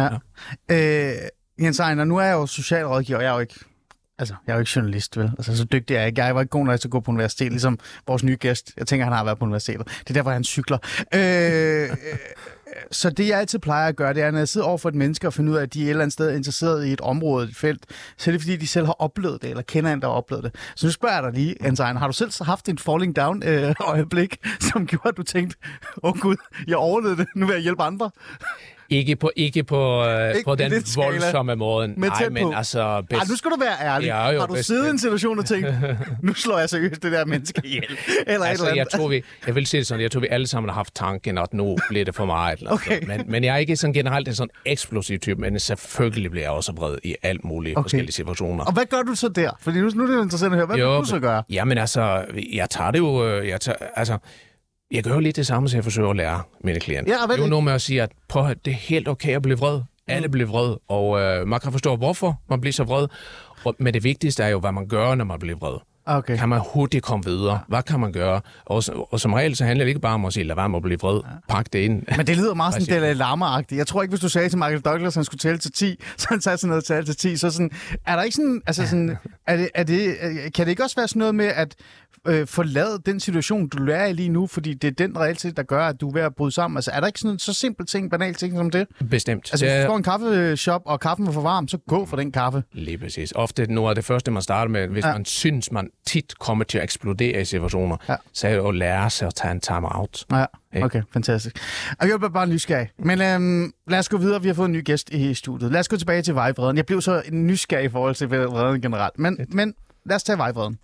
[0.71, 1.11] Ja.
[1.11, 1.15] Øh,
[1.63, 3.55] Jens Ejner, nu er jeg jo socialrådgiver, jeg er jo ikke
[4.19, 5.31] Altså, jeg er jo ikke journalist, vel?
[5.39, 6.25] Altså, så dygtig er jeg ikke.
[6.25, 8.73] Jeg var ikke god nok til at gå på universitet, ligesom vores nye gæst.
[8.77, 9.87] Jeg tænker, han har været på universitetet.
[10.01, 10.79] Det er derfor, han cykler.
[11.15, 11.89] Øh,
[12.91, 14.95] så det, jeg altid plejer at gøre, det er, når jeg sidder over for et
[14.95, 17.01] menneske og finder ud af, at de er et eller andet sted interesseret i et
[17.01, 17.85] område, et felt,
[18.17, 20.45] så er det fordi, de selv har oplevet det, eller kender en, der har oplevet
[20.45, 20.55] det.
[20.77, 23.43] Så nu spørger jeg dig lige, Jens Ejner, har du selv haft en falling down
[23.47, 25.57] øh, øjeblik, som gjorde, at du tænkte,
[26.03, 26.37] åh oh, gud,
[26.69, 28.11] jeg overlevede det, nu vil jeg hjælpe andre?
[28.91, 31.89] Ikke på, ikke på, øh, Ikke på den voldsomme måde.
[31.89, 32.53] Men Nej, men på.
[32.57, 32.81] altså...
[32.83, 34.07] Ej, nu skal du være ærlig.
[34.07, 35.69] Ja, jo, har du bedst- siddet i en situation og tænkt,
[36.23, 37.85] nu slår jeg seriøst det der menneske ihjel?
[38.27, 40.47] Eller Altså, eller jeg tror, vi, jeg vil sige det sådan, jeg tror, vi alle
[40.47, 42.59] sammen har haft tanken, at nu bliver det for meget.
[42.59, 43.07] Eller Okay.
[43.07, 46.53] men, men jeg er ikke sådan generelt en sådan eksplosiv type, men selvfølgelig bliver jeg
[46.53, 47.85] også vred i alt mulige Okay.
[47.85, 48.65] forskellige situationer.
[48.65, 49.51] Og hvad gør du så der?
[49.61, 50.67] Fordi nu, nu er det interessant at høre.
[50.67, 51.43] Hvad jo, vil du så gøre?
[51.51, 53.27] Jamen altså, jeg tager det jo...
[53.29, 54.19] øh, Jeg tager, altså,
[54.91, 57.13] jeg gør jo lidt det samme, som jeg forsøger at lære mine klienter.
[57.13, 59.43] Ja, det er jo noget med at sige, at prøv det er helt okay at
[59.43, 59.81] blive vred.
[60.09, 63.07] Alle bliver vred, og øh, man kan forstå, hvorfor man bliver så vred.
[63.65, 65.79] Og, men det vigtigste er jo, hvad man gør, når man bliver vred.
[66.07, 66.37] Okay.
[66.37, 67.61] Kan man hurtigt komme videre?
[67.69, 68.41] Hvad kan man gøre?
[68.65, 70.77] Og, og som regel, så handler det ikke bare om at sige, lad være med
[70.77, 71.21] at blive vred.
[71.49, 72.03] Pak det ind.
[72.17, 73.77] Men det lyder meget sådan Dalai Lama-agtigt.
[73.77, 75.97] Jeg tror ikke, hvis du sagde til Michael Douglas, at han skulle tælle til 10,
[76.19, 77.37] så han sagde sådan noget tælle til 10.
[77.37, 77.71] Så sådan,
[78.07, 79.17] er der ikke sådan, altså sådan,
[79.47, 81.75] er det, er det, øh, kan det ikke også være sådan noget med at
[82.27, 85.63] øh, forlade den situation, du lærer i lige nu, fordi det er den realitet, der
[85.63, 86.77] gør, at du er ved at bryde sammen?
[86.79, 88.87] Altså, er der ikke sådan en så simpel ting, banal ting som det?
[89.11, 89.49] Bestemt.
[89.53, 92.17] Altså, hvis du er får en kaffeshop, og kaffen er for varm, så gå for
[92.17, 92.63] den kaffe.
[92.73, 93.33] lige præcis.
[93.37, 95.13] Ofte noget af det første, man starter med, hvis Ja.
[95.13, 98.17] man synes, man tit kommer til at eksplodere i situationer, Ja.
[98.33, 100.25] så er det at lære sig at tage en time out.
[100.33, 100.85] Ja, Ikke?
[100.85, 101.57] okay, fantastisk.
[101.99, 102.89] Og jeg bliver bare nysgerrig.
[102.99, 104.43] Men øhm, lad os gå videre.
[104.43, 105.73] Vi har fået en ny gæst i studiet.
[105.73, 106.77] Lad os gå tilbage til vejvreden.
[106.77, 109.19] Jeg blev så nysgerrig i forhold til vreden generelt.
[109.19, 109.75] Men, men
[110.07, 110.79] lad os tage vejvreden.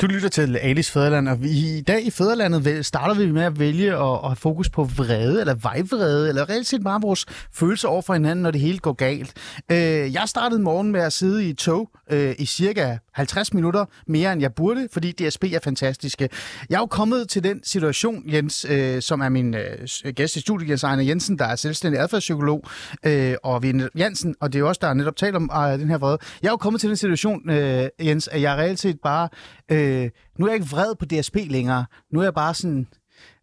[0.00, 3.58] Du lytter til Alice Fæderland, og vi, i dag i Fæderlandet starter vi med at
[3.58, 7.88] vælge at, at have fokus på vrede, eller vejvrede, eller reelt set bare vores følelser
[7.88, 9.32] over for hinanden, når det hele går galt.
[9.72, 13.84] Øh, jeg startede morgen med at sidde i et tog øh, i cirka 50 minutter
[14.06, 16.28] mere, end jeg burde, fordi DSB er fantastiske.
[16.70, 20.40] Jeg er jo kommet til den situation, Jens, øh, som er min øh, gæst i
[20.40, 22.64] studiet, Jens Ejner Jensen, der er selvstændig adfærdspsykolog,
[23.06, 25.36] øh, og vi er netop- Jansen, og det er jo også der er netop talt
[25.36, 26.18] om øh, den her vrede.
[26.42, 29.28] Jeg er jo kommet til den situation, øh, Jens, at jeg reelt set bare...
[29.70, 31.84] Øh, nu er jeg ikke vred på DSB længere.
[32.12, 32.86] Nu er jeg bare sådan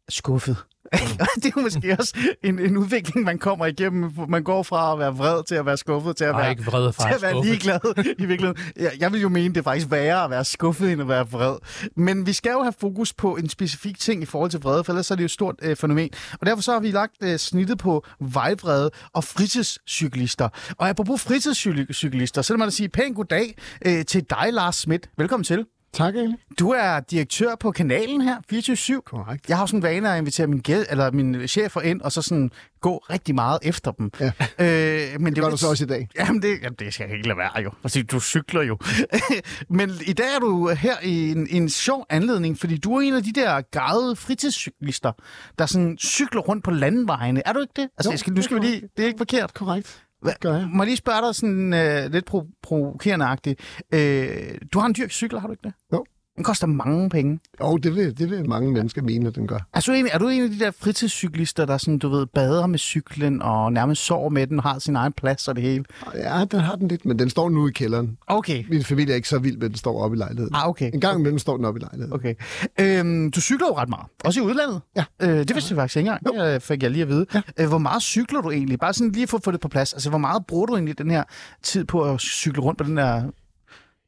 [0.09, 0.57] skuffet.
[1.19, 4.11] Og det er jo måske også en, en udvikling, man kommer igennem.
[4.29, 6.65] Man går fra at være vred til at være skuffet, til at Bare være, ikke
[6.65, 7.45] vred til at være skuffet.
[7.51, 7.79] ligeglad
[8.19, 8.57] i virkeligheden.
[8.75, 11.27] Jeg, jeg vil jo mene, det er faktisk værre at være skuffet, end at være
[11.31, 11.55] vred.
[11.95, 14.91] Men vi skal jo have fokus på en specifik ting i forhold til vrede, for
[14.93, 16.09] ellers er det jo et stort øh, fænomen.
[16.39, 20.49] Og derfor så har vi lagt øh, snittet på vejvrede og fritidscyklister.
[20.77, 25.09] Og apropos fritidscyklister, så lad mig da sige pænt goddag øh, til dig, Lars Schmidt.
[25.17, 25.76] Velkommen til.
[25.97, 26.33] Tak, Ali.
[26.59, 29.49] Du er direktør på kanalen her, 24 Korrekt.
[29.49, 32.21] Jeg har sådan en vane at invitere min, gæld, eller min chefer ind, og så
[32.21, 34.11] sådan gå rigtig meget efter dem.
[34.19, 34.31] Ja.
[34.59, 36.07] Øh, men Det gør du så også i dag.
[36.19, 37.71] Jamen, det, jamen, det skal jeg ikke lade være, jo.
[37.83, 38.77] Altså, du cykler jo.
[39.69, 43.13] men i dag er du her i en, en sjov anledning, fordi du er en
[43.13, 45.11] af de der gavede fritidscyklister,
[45.59, 47.41] der sådan cykler rundt på landvejene.
[47.45, 47.89] Er du ikke det?
[47.97, 48.81] Altså, Jo, jeg skal, nu det skal vi lige...
[48.97, 49.53] Det er ikke forkert.
[49.53, 50.06] Korrekt.
[50.25, 50.69] Jeg.
[50.73, 53.59] Må jeg lige spørge dig sådan øh, lidt pro- provokerende-agtigt.
[53.93, 55.73] Øh, du har en dyr cykel, har du ikke det?
[55.93, 56.05] Jo.
[56.37, 57.39] Den koster mange penge.
[57.61, 59.57] Jo, det vil, det vil mange mennesker mene, at den gør.
[59.73, 62.67] Er du, en, er du en af de der fritidscyklister, der sådan, du ved, bader
[62.67, 65.83] med cyklen og nærmest sover med den, har sin egen plads og det hele?
[66.15, 68.17] Ja, den har den lidt, men den står nu i kælderen.
[68.27, 68.63] Okay.
[68.69, 70.55] Min familie er ikke så vild med, at den står oppe i lejligheden.
[70.55, 70.91] Ah, okay.
[70.93, 72.13] En gang imellem står den oppe i lejligheden.
[72.13, 72.35] Okay.
[72.79, 74.05] Øhm, du cykler jo ret meget.
[74.25, 74.81] Også i udlandet.
[74.95, 75.03] Ja.
[75.21, 76.37] Øh, det vidste jeg faktisk ikke engang.
[76.37, 77.25] Det øh, fik jeg lige at vide.
[77.33, 77.41] Ja.
[77.59, 78.79] Øh, hvor meget cykler du egentlig?
[78.79, 79.93] Bare sådan lige for at få det på plads.
[79.93, 81.23] Altså, hvor meget bruger du egentlig den her
[81.63, 83.23] tid på at cykle rundt på den der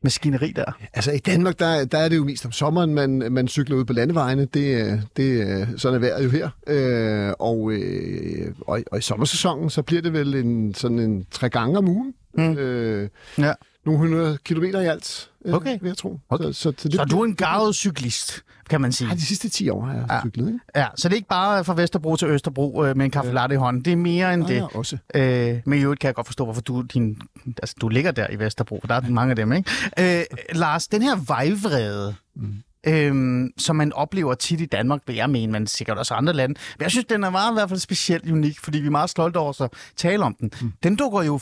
[0.04, 0.78] maskineri der?
[0.94, 3.86] Altså i Danmark, der, der er det jo mest om sommeren, man, man cykler ud
[3.86, 4.46] på landevejene.
[4.46, 6.50] Det, er- det, er- sådan er vejret jo her.
[6.68, 11.26] Øh, og, øh, og, i- og i sommersæsonen, så bliver det vel en, sådan en
[11.32, 12.14] tre gange om ugen.
[12.34, 12.58] Mm.
[12.58, 13.54] Øh, Ja.
[13.92, 15.78] Nogle hundrede kilometer i alt, øh, Okay.
[15.82, 16.20] vil jeg tro.
[16.30, 16.46] Okay.
[16.46, 19.08] Så, så, så, det, Så du er en gavet cyklist, kan man sige.
[19.08, 20.16] Ja, de sidste 10 år har jeg Ja.
[20.16, 20.22] ja.
[20.22, 20.60] cyklet, ikke?
[20.76, 23.54] Ja, så det er ikke bare fra Vesterbro til Østerbro øh, med en kaffe latte
[23.56, 23.86] i hånden.
[23.86, 24.56] Det er mere end Nej, det.
[24.56, 24.98] ja, også.
[25.16, 28.28] Øh, men i øvrigt kan jeg godt forstå, hvorfor du, din, altså, du ligger der
[28.32, 29.72] i Vesterbro, der er mange af dem, ikke?
[30.00, 30.24] Øh,
[30.56, 32.54] Lars, den her vejvrede, mm.
[32.88, 36.56] øhm, som man oplever tit i Danmark, vil jeg mene, men sikkert også andre lande.
[36.78, 39.10] Men jeg synes, den er meget i hvert fald specielt unik, fordi vi er meget
[39.10, 40.52] stolte over at tale om den.
[40.62, 40.74] Mm.
[40.84, 41.40] Den dukker jo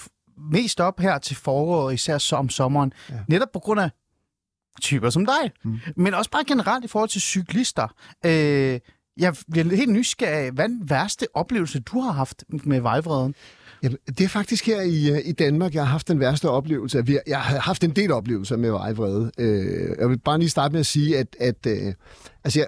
[0.52, 3.16] mest op her til foråret, især så om sommeren, ja.
[3.28, 3.90] netop på grund af
[4.82, 5.80] typer som dig, mm.
[5.96, 7.88] men også bare generelt i forhold til cyklister.
[8.26, 8.80] Øh,
[9.18, 10.52] jeg bliver helt nysgerrig.
[10.52, 13.36] Hvad er den værste oplevelse, du har haft med vejvreden?
[13.84, 17.06] Jamen, det er faktisk her i, øh, i Danmark, jeg har haft den værste oplevelse.
[17.06, 19.32] Vi- Jeg har haft en del oplevelser med vejvrede.
[19.40, 21.94] Øh, jeg vil bare lige starte med at sige, at, at øh,
[22.44, 22.68] altså jeg,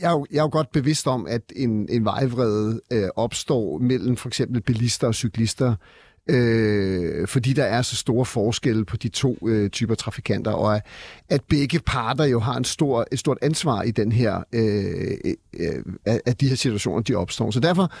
[0.00, 3.78] jeg, er jo, jeg er jo godt bevidst om, at en, en vejvrede øh, opstår
[3.78, 5.74] mellem for eksempel bilister og cyklister,
[6.28, 10.82] øh, fordi der er så store forskelle på de to øh, typer trafikanter, og at,
[11.28, 15.76] at begge parter jo har en stor, et stort ansvar i den her, øh, øh,
[16.06, 17.50] øh at de her situationer, de opstår.
[17.50, 17.92] Så derfor,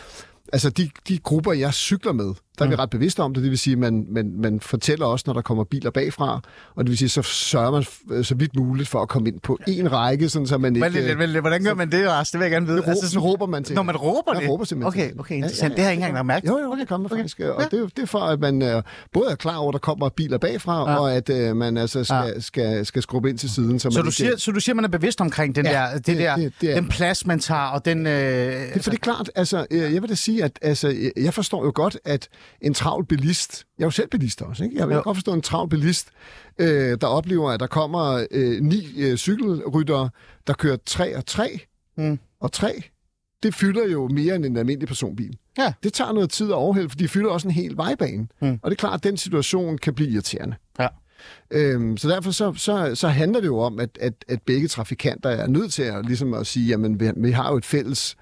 [0.52, 3.42] altså de, de grupper, jeg cykler med, der er vi ret bevidste om det.
[3.42, 6.40] Det vil sige, at man, man, man fortæller også, når der kommer biler bagfra,
[6.74, 9.40] og det vil sige, så sørger man f- så vidt muligt for at komme ind
[9.40, 10.88] på en række, sådan så man ikke...
[10.88, 11.40] Lidt, vent lidt.
[11.42, 12.30] Hvordan gør man det, Ras?
[12.30, 12.76] Det vil jeg gerne vide.
[12.78, 13.74] Det råber, så råber man til.
[13.74, 14.50] Når man råber Man det?
[14.50, 15.70] råber simpelthen Okay, okay, Ja, ja, interessant.
[15.70, 16.50] ja, Det har jeg ikke engang lagt mærke til.
[16.50, 17.16] Jo, jo, det kommer okay.
[17.16, 17.40] faktisk.
[17.40, 19.72] Og det, er jo- det er for, at man øh, både er klar over, at
[19.72, 20.96] der kommer biler bagfra, Ja.
[20.98, 22.40] og at øh, man altså skal, Ja.
[22.40, 23.78] skal, skal skrubbe ind til siden.
[23.78, 25.94] Så, Så du, ikke- siger, så du siger, man er bevidst omkring den Ja, der,
[25.94, 28.06] det, det- der det- det er- den plads, man tager, og den...
[28.06, 31.24] Øh, Det for det er klart, altså, øh, jeg vil da sige, at altså, øh,
[31.24, 32.28] jeg forstår jo godt, at
[32.60, 34.76] en travl bilist, jeg er jo selv bilist også, ikke?
[34.76, 35.00] jeg vil Jo.
[35.04, 36.08] godt forstå en travl bilist,
[36.58, 40.10] øh, der oplever, at der kommer øh, ni øh, cykelryttere,
[40.46, 41.60] der kører tre og tre,
[41.96, 42.18] Mm.
[42.40, 42.82] og tre,
[43.42, 45.36] det fylder jo mere end en almindelig personbil.
[45.58, 45.72] Ja.
[45.82, 48.26] Det tager noget tid at overhælde, for de fylder også en hel vejbane.
[48.42, 48.58] Mm.
[48.62, 50.56] Og det er klart, at den situation kan blive irriterende.
[50.78, 50.88] Ja.
[51.50, 55.30] Øhm, så derfor så, så, så handler det jo om, at, at, at begge trafikanter
[55.30, 58.16] er nødt til at, ligesom at sige, jamen vi, vi har jo et fælles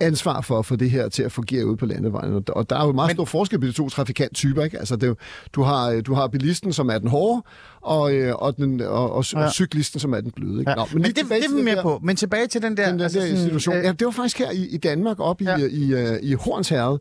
[0.00, 2.44] ansvar for at få det her til at fungere ude på landevejen.
[2.48, 4.64] Og der- er jo meget Men- stor forskel på de to trafikanttyper.
[4.64, 4.78] Ikke?
[4.78, 5.16] Altså, det er jo,
[5.54, 7.42] du, har, øh, du har bilisten, som er den hårde,
[7.80, 9.44] og, øh, og, den, og, og, Ja.
[9.44, 10.58] og cyklisten, som er den bløde.
[10.60, 10.70] Ikke?
[10.70, 10.76] ja.
[10.76, 12.00] Nå, men lige det, det er vi med der- på.
[12.02, 12.88] Men tilbage til den der...
[12.90, 13.74] den der, altså der sådan, situation.
[13.76, 15.56] øh, Ja, det var faktisk her i, i Danmark, op Ja.
[15.56, 16.98] i, i, øh, i Hornsherred,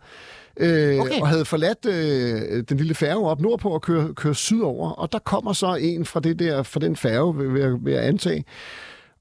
[0.60, 1.22] øh, Okay.
[1.22, 4.90] og havde forladt øh, den lille færge op nordpå og køre, køre sydover.
[4.92, 8.06] Og der kommer så en fra, det der, fra den færge, vil, vil, vil jeg
[8.06, 8.46] antage,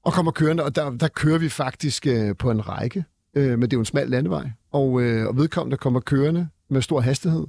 [0.05, 3.03] og kommer kørende, og der, der kører vi faktisk øh, på en række,
[3.35, 6.81] øh, men det er jo en smal landevej, og, øh, og vedkommende kommer kørende med
[6.81, 7.47] stor hastighed,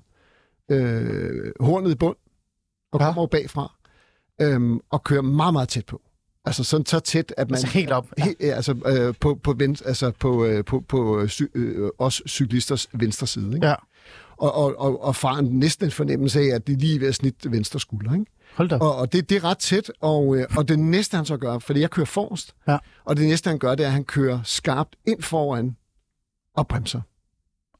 [0.70, 2.16] øh, hornet i bund,
[2.92, 3.06] og Ja.
[3.06, 3.74] kommer bagfra,
[4.40, 6.02] øh, og kører meget, meget tæt på.
[6.44, 7.54] Altså sådan så tæt, at man...
[7.54, 8.08] Altså helt op.
[8.18, 11.90] He, ja, altså øh, på, på, venstre, altså på, øh, på, på øh, cy, øh,
[11.98, 13.54] os cyklisters venstre side.
[13.54, 13.66] Ikke?
[13.66, 13.74] Ja.
[14.36, 17.08] Og, og, og, og fra en, næsten en fornemmelse af, at de er lige ved
[17.08, 18.12] at snitte venstre skulder.
[18.14, 18.26] Ikke?
[18.54, 18.76] Hold da.
[18.76, 21.58] Og, og det, det er ret tæt, og, øh, og det næste han så gør,
[21.58, 22.78] fordi jeg kører forrest, Ja.
[23.04, 25.76] og det næste han gør, det er, at han kører skarpt ind foran
[26.56, 27.00] og bremser.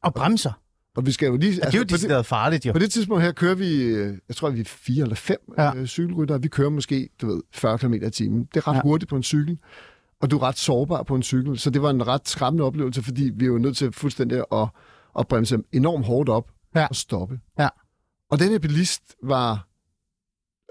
[0.03, 0.53] Og bremser.
[0.97, 1.49] Og vi skal jo lige...
[1.53, 2.73] Altså, det er jo på, det, farligt, jo.
[2.73, 5.63] på det tidspunkt her kører vi, øh, jeg tror, vi er fire eller fem Ja.
[5.65, 5.75] ja.
[5.75, 6.43] øh, cykelryttere.
[6.43, 8.45] Vi kører måske, du ved, 40 km i timen.
[8.45, 8.77] Det er ret Ja.
[8.77, 8.83] ja.
[8.83, 9.59] hurtigt på en cykel,
[10.23, 11.59] og du er ret sårbar på en cykel.
[11.59, 14.69] Så det var en ret skræmmende oplevelse, fordi vi er jo nødt til fuldstændig at,
[15.19, 16.87] at bremse enormt hårdt op Ja.
[16.87, 17.41] og stoppe.
[17.59, 17.69] Ja.
[18.31, 19.69] Og den her bilist var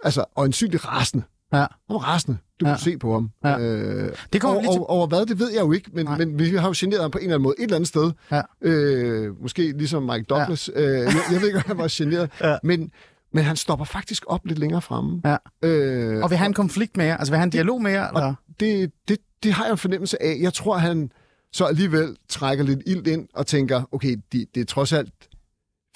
[0.03, 1.23] altså øjensynligt rasende.
[1.53, 1.57] Ja.
[1.57, 2.37] Han var rasende.
[2.59, 2.71] Du Ja.
[2.71, 3.29] kunne se på ham.
[3.43, 3.59] Ja.
[3.59, 4.79] Øh, Det kommer over, til.
[4.79, 6.17] over, over hvad, det ved jeg jo ikke, men, Nej.
[6.17, 8.11] men vi har jo generet ham på en eller anden måde et eller andet sted.
[8.31, 8.41] Ja.
[8.61, 10.69] Øh, måske ligesom Mike Douglas.
[10.75, 10.81] Ja.
[10.81, 12.29] Øh, jeg, jeg ved ikke, om han var generet.
[12.43, 12.57] Ja.
[12.63, 12.91] men,
[13.33, 15.21] men han stopper faktisk op lidt længere fremme.
[15.25, 15.37] Ja.
[15.67, 17.17] Øh, Og vil have en konflikt med jer?
[17.17, 18.07] Altså vil have en dialog med jer?
[18.07, 18.33] Eller?
[18.59, 20.37] det, det, det har jeg en fornemmelse af.
[20.41, 21.11] Jeg tror, han
[21.53, 25.13] så alligevel trækker lidt ild ind og tænker, okay, de, det er trods alt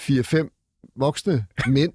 [0.01, 1.93] 4-5 voksne mænd,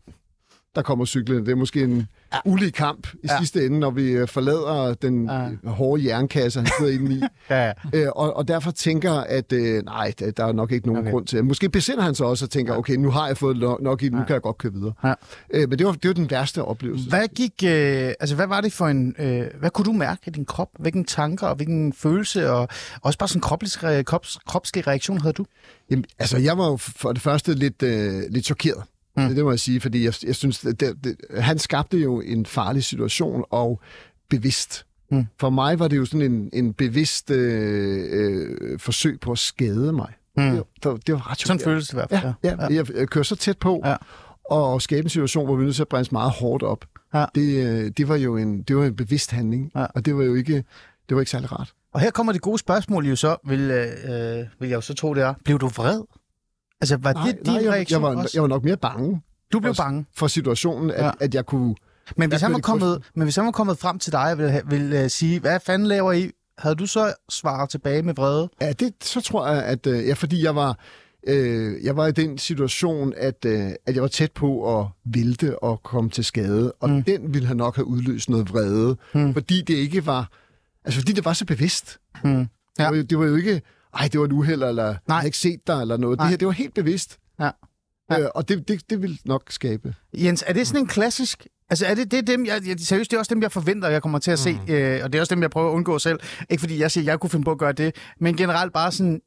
[0.75, 1.41] der kommer cyklende.
[1.47, 2.07] Det er måske en
[2.45, 3.33] ulig kamp i Ja.
[3.33, 3.39] ja.
[3.39, 5.43] sidste ende, når vi øh, forlader den Ja.
[5.43, 5.49] ja.
[5.71, 7.21] hårde jernkasse, han sidder inde i.
[7.51, 7.73] Ja, ja.
[7.95, 11.11] Øh, og, og derfor tænker at øh, nej, der, er nok ikke nogen Okay.
[11.11, 11.45] grund til.
[11.45, 14.05] Måske besinder han sig også og tænker, okay, nu har jeg fået nok, nok i
[14.05, 14.25] det, nu Ja.
[14.25, 14.93] kan jeg godt køre videre.
[15.05, 15.15] Ja.
[15.55, 17.09] Øh, men det var, det var den værste oplevelse.
[17.09, 20.31] Hvad gik, øh, altså hvad var det for en, øh, hvad kunne du mærke i
[20.31, 20.69] din krop?
[20.79, 22.69] Hvilken tanker og hvilken følelse og
[23.03, 25.45] også bare sådan kropslig, krops, kropslig reaktion havde du?
[25.91, 28.83] Jamen, altså, jeg var jo for det første lidt, øh, lidt chokeret.
[29.17, 29.23] Mm.
[29.27, 32.21] Det, det må jeg sige, fordi jeg, jeg synes, det, det, det, han skabte jo
[32.21, 33.81] en farlig situation, og
[34.31, 34.87] bevidst.
[35.11, 35.27] Mm.
[35.41, 39.93] For mig var det jo sådan en, en bevidst øh, øh, forsøg på at skade
[39.93, 40.13] mig.
[40.37, 40.43] Mm.
[40.51, 41.65] Det, var- det, det var ret Sådan chokerende.
[41.65, 42.33] følelse i hvert fald.
[42.45, 43.91] Ja, ja, jeg, jeg kører så tæt på, Ja.
[43.91, 43.97] ja.
[44.51, 46.85] og skabe en situation, hvor vi er nødt til at bremse meget hårdt op.
[47.15, 47.25] Ja.
[47.35, 49.85] Det, øh, det var jo en, det var en bevidst handling, Ja.
[49.95, 50.55] og det var jo ikke,
[51.09, 51.73] det var ikke særlig rart.
[51.95, 55.15] Og her kommer det gode spørgsmål jo så, vil, øh, vil jeg jo så tro
[55.15, 55.35] det er.
[55.45, 56.01] Blev du vred?
[56.81, 58.31] Altså var det din jeg, reaktion jeg, var, også?
[58.35, 59.83] jeg var nok mere bange du blev også.
[59.83, 60.07] bange.
[60.17, 61.11] for situationen, at, Ja.
[61.21, 61.75] at jeg kunne...
[62.17, 64.63] Men hvis, han var kommet, men hvis han var kommet frem til dig og ville,
[64.67, 66.31] ville uh, sige, hvad fanden laver I?
[66.59, 68.49] Havde du så svaret tilbage med vrede?
[68.61, 69.87] Ja, det, så tror jeg, at...
[69.87, 70.79] Øh, ja, fordi jeg var...
[71.27, 75.63] Øh, jeg var i den situation, at, øh, at jeg var tæt på at vælte
[75.63, 77.03] og komme til skade, og Mm.
[77.05, 79.33] den ville han nok have udløst noget vrede, mm.
[79.33, 80.29] fordi det ikke var...
[80.85, 81.99] Altså, fordi det var så bevidst.
[82.25, 82.31] Mm.
[82.31, 82.39] Ja.
[82.79, 83.63] Det, var, jo- det var jo ikke,
[83.95, 84.97] ej, det var et uheld, eller Nej.
[85.09, 86.19] jeg har ikke set dig, eller noget.
[86.19, 86.25] Nej.
[86.25, 87.19] Det her, det var helt bevidst.
[87.41, 87.51] Ja.
[88.11, 88.21] Ja.
[88.21, 89.95] Øh, og det, det, det vil nok skabe.
[90.15, 91.47] Jens, er det sådan en klassisk...
[91.71, 93.89] Altså, er det, det er dem, jeg, jeg, seriøst, det er også dem, jeg forventer,
[93.89, 94.73] jeg kommer til at se, mm.
[94.75, 96.21] øh, og det er også dem, jeg prøver at undgå selv.
[96.51, 99.21] Ikke fordi jeg siger, jeg kunne finde på at gøre det, men generelt bare sådan,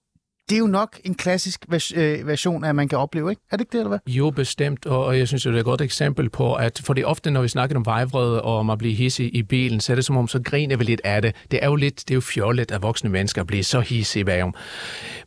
[0.50, 3.42] det er jo nok en klassisk vers- øh, version af, at man kan opleve, ikke?
[3.52, 4.00] Er det ikke det, eller hvad?
[4.08, 7.32] Jo, bestemt, og, jeg synes, det er et godt eksempel på, at for det ofte,
[7.32, 10.18] når vi snakker om vejvrede og man bliver hissig i bilen, så er det som
[10.18, 11.36] om, så griner vi lidt af det.
[11.52, 14.56] Det er jo lidt, det er jo fjollet, at voksne mennesker bliver så hissige bagom.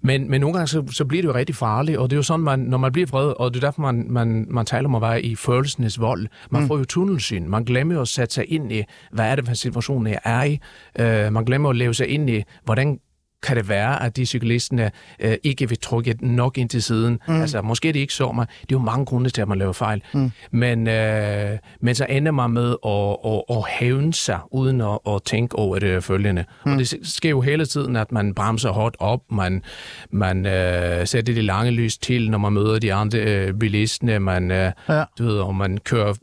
[0.01, 2.23] Men, men nogle gange, så, så bliver det jo rigtig farligt, og det er jo
[2.23, 4.95] sådan, man, når man bliver vred, og det er derfor, man, man, man taler om
[4.95, 6.27] at være i følelsenes vold.
[6.51, 6.69] Man mm.
[6.69, 7.49] får jo tunnelsyn.
[7.49, 10.45] Man glemmer jo at sætte sig ind i, hvad er det for situation, jeg er
[10.45, 10.59] i.
[11.01, 12.99] Uh, man glemmer at leve sig ind i, hvordan
[13.47, 17.19] kan det være, at de cyklisterne øh, ikke vil trykke nok ind til siden.
[17.29, 17.41] Mm.
[17.41, 18.47] Altså, måske de ikke så mig.
[18.61, 20.03] Det er jo mange grunde til, at man laver fejl.
[20.15, 20.31] Mm.
[20.51, 25.23] Men, øh, men så ender man med at, at, at hævne sig, uden at, at
[25.25, 26.45] tænke over det følgende.
[26.67, 26.73] Mm.
[26.73, 29.63] Og det sker jo hele tiden, at man bremser hårdt op, man,
[30.11, 34.51] man øh, sætter det lange lys til, når man møder de andre øh, bilisterne, man,
[34.51, 35.05] øh, ja.
[35.19, 36.15] du ved, og man kører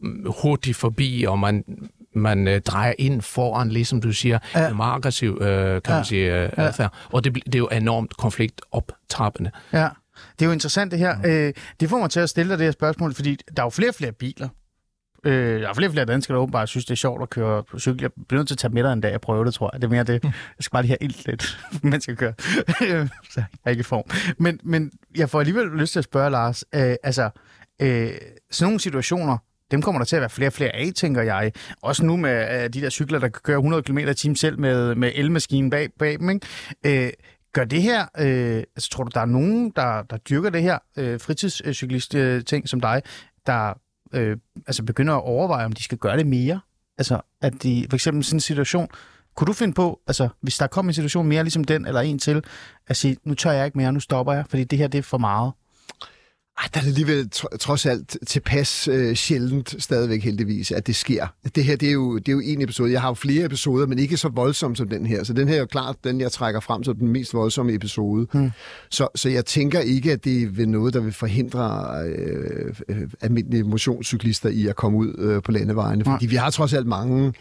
[0.42, 1.64] hurtigt forbi, og man
[2.16, 4.70] man øh, drejer ind foran, ligesom du siger, ja.
[4.70, 5.96] en meget aggressiv, øh, kan ja.
[5.96, 6.94] man sige, øh, adfærd.
[7.12, 9.52] Og det, det er jo enormt konfliktoptrappende.
[9.74, 9.90] Ja.
[10.40, 11.18] Det er jo interessant det her.
[11.26, 13.70] Øh, det får mig til at stille dig det her spørgsmål, fordi der er jo
[13.70, 14.50] flere og flere biler.
[15.26, 17.64] Øh, der er flere og flere danskere, der åbenbart synes, det er sjovt at køre
[17.64, 18.02] på cykel.
[18.02, 19.82] Jeg bliver nødt til at tage med dig en dag og prøve det, tror jeg.
[19.82, 20.24] Det er mere det.
[20.24, 21.60] Jeg skal bare lige have ild lidt,
[21.92, 22.34] mens jeg kører.
[23.32, 24.04] Så jeg er ikke i form.
[24.38, 26.66] Men, men jeg får alligevel lyst til at spørge, Lars.
[26.76, 27.30] Øh, altså,
[27.82, 28.10] øh,
[28.52, 29.38] sådan nogle situationer,
[29.74, 31.52] dem kommer der til at være flere og flere af, tænker jeg.
[31.82, 34.60] Også nu med øh, de der cykler, der kan køre 100 km i timen selv
[34.60, 36.30] med, med elmaskinen bag, bag dem.
[36.30, 37.06] Ikke?
[37.06, 37.12] Øh,
[37.54, 40.78] gør det her, øh, altså tror du, der er nogen, der, der dyrker det her
[40.98, 43.02] øh, fritidscyklist-ting som dig,
[43.48, 43.74] der
[44.14, 46.60] øh, altså begynder at overveje, om de skal gøre det mere?
[46.98, 48.88] Altså, at de, for eksempel sådan en situation,
[49.36, 52.20] kunne du finde på, altså hvis der kommer en situation mere ligesom den, eller en
[52.20, 52.44] til,
[52.88, 55.02] at sige, nu tør jeg ikke mere, nu stopper jeg, fordi det her det er
[55.02, 55.52] for meget?
[56.58, 61.28] Ej, der er det alligevel trods alt tilpas øh, sjældent stadigvæk heldigvis, at det sker.
[61.56, 62.92] Det her, det er, jo, det er jo en episode.
[62.92, 65.24] Jeg har jo flere episoder, men ikke så voldsom som den her.
[65.24, 68.28] Så den her er jo klart den, jeg trækker frem som den mest voldsomme episode.
[68.34, 68.52] Hmm.
[68.90, 73.64] Så, så jeg tænker ikke, at det er noget, der vil forhindre øh, øh, almindelige
[73.64, 76.04] motionscyklister i at komme ud øh, på landevejene.
[76.04, 76.30] Fordi ja.
[76.30, 77.34] vi har trods alt mange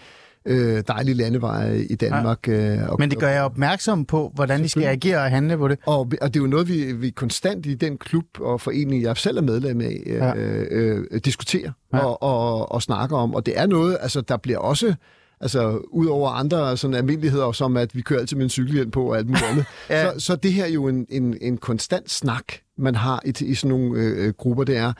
[0.46, 2.48] øh, dejlige landeveje i Danmark.
[2.48, 2.76] Ja.
[2.76, 5.68] Øh, og, Men det gør jeg opmærksom på, hvordan de skal agere og handle på
[5.68, 5.78] det.
[5.86, 9.16] Og, og det er jo noget, vi, vi konstant i den klub og forening, jeg
[9.16, 10.34] selv er medlem af, øh, ja.
[10.34, 11.98] øh, øh, diskuterer ja.
[11.98, 13.34] og, og, og snakker om.
[13.34, 14.94] Og det er noget, altså der bliver også
[15.40, 19.10] altså ud over andre sådan almindeligheder, som at vi kører altid med en cykelhjelm på
[19.10, 19.64] og alt muligt andet.
[19.90, 20.12] ja.
[20.12, 22.44] så, så det her er jo en, en, en konstant snak,
[22.78, 24.92] man har i, i sådan nogle øh, øh, grupper, det er,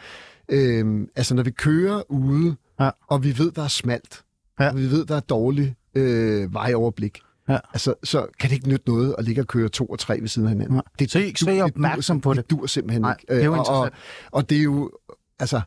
[0.49, 2.91] øh, altså når vi kører ude, ja.
[3.09, 4.23] og vi ved, der er smalt,
[4.61, 4.71] ja.
[4.71, 7.59] og vi ved, der er dårlig øh, vejoverblik, Ja.
[7.73, 10.29] Altså, så kan det ikke nytte noget at ligge og køre to og tre ved
[10.29, 10.77] siden af hinanden.
[10.77, 10.81] Ja.
[10.99, 12.51] Det, så, er I opmærksom på det?
[12.51, 13.35] Det dur simpelthen Nej, ikke.
[13.35, 13.91] Det er jo og, og,
[14.33, 14.91] og det er jo,
[15.39, 15.61] altså,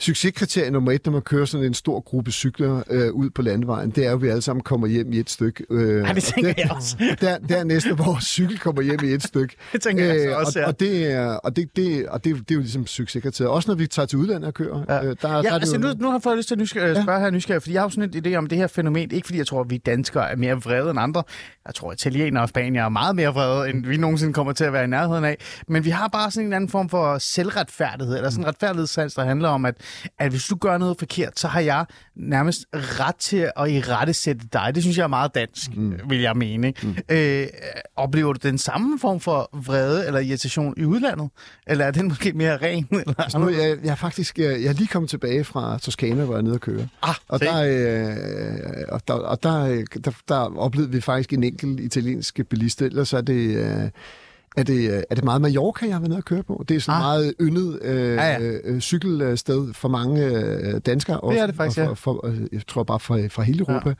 [0.00, 3.90] Succeskriterie nummer et, når man kører sådan en stor gruppe cykler øh, ud på landvejen,
[3.90, 5.64] det er jo, at vi alle sammen kommer hjem i et stykke.
[5.70, 6.96] Øh, ja, det tænker der, jeg også.
[7.20, 9.56] Der, dernæst, vores cykel kommer hjem i et stykke.
[9.72, 10.64] Det tænker jeg øh, også, ja.
[10.64, 13.50] Og, og, det, er, og, det, det, og det, det er jo ligesom succeskriteriet.
[13.50, 14.84] Også når vi tager til udlandet og kører.
[14.88, 16.96] Ja, øh, der, ja der altså, nu, nu har jeg fået lyst til at nysgerrig,
[16.96, 17.02] ja.
[17.02, 19.10] spørge her nysgerrig, fordi jeg har jo sådan en idé om det her fænomen.
[19.10, 21.22] Ikke fordi jeg tror, at vi danskere er mere vrede end andre.
[21.66, 24.64] Jeg tror, at italienere og spanier er meget mere vrede, end vi nogensinde kommer til
[24.64, 25.36] at være i nærheden af.
[25.68, 29.24] Men vi har bare sådan en anden form for selvretfærdighed, eller sådan en retfærdighedssans, der
[29.24, 29.74] handler om, at,
[30.18, 34.12] at hvis du gør noget forkert, så har jeg nærmest ret til at i rette
[34.12, 34.72] sætte dig.
[34.74, 36.00] Det synes jeg er meget dansk, mm.
[36.08, 36.72] vil jeg mene.
[36.82, 36.96] Mm.
[37.08, 37.46] Øh,
[37.96, 41.30] oplever du den samme form for vrede eller irritation i udlandet?
[41.66, 42.88] Eller er den måske mere ren?
[42.90, 46.24] Eller altså, nu, jeg, jeg, er faktisk, jeg, jeg er lige kommet tilbage fra Toskana,
[46.24, 46.88] hvor jeg er nede og køre.
[47.02, 51.80] Ah, og der, øh, og, der, og der, der, der oplevede vi faktisk en enkelt
[51.80, 52.82] italiensk bilist.
[52.82, 53.56] Ellers er det...
[53.56, 53.90] Øh,
[54.56, 56.64] er det, er det meget Mallorca, jeg har været nede og køre på?
[56.68, 57.04] Det er sådan ah.
[57.04, 58.38] meget yndet øh, ja, ja.
[58.40, 61.20] Øh, cykelsted for mange øh, danskere.
[61.20, 63.60] Også, det er det faktisk, og for, for, øh, Jeg tror bare fra, fra hele
[63.68, 63.88] Europa.
[63.88, 63.94] Ja.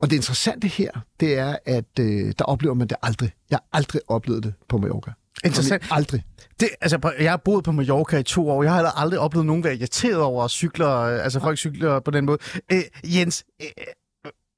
[0.00, 3.30] Og det interessante her, det er, at øh, der oplever man det aldrig.
[3.50, 5.10] Jeg har aldrig oplevet det på Mallorca.
[5.44, 5.82] Interessant.
[5.90, 6.24] Aldrig.
[6.60, 8.62] Det, altså, jeg har boet på Mallorca i to år.
[8.62, 12.24] Jeg har aldrig oplevet nogen være irriteret over at cykler, altså folk cykler på den
[12.24, 12.38] måde.
[12.72, 13.68] Øh, Jens, øh,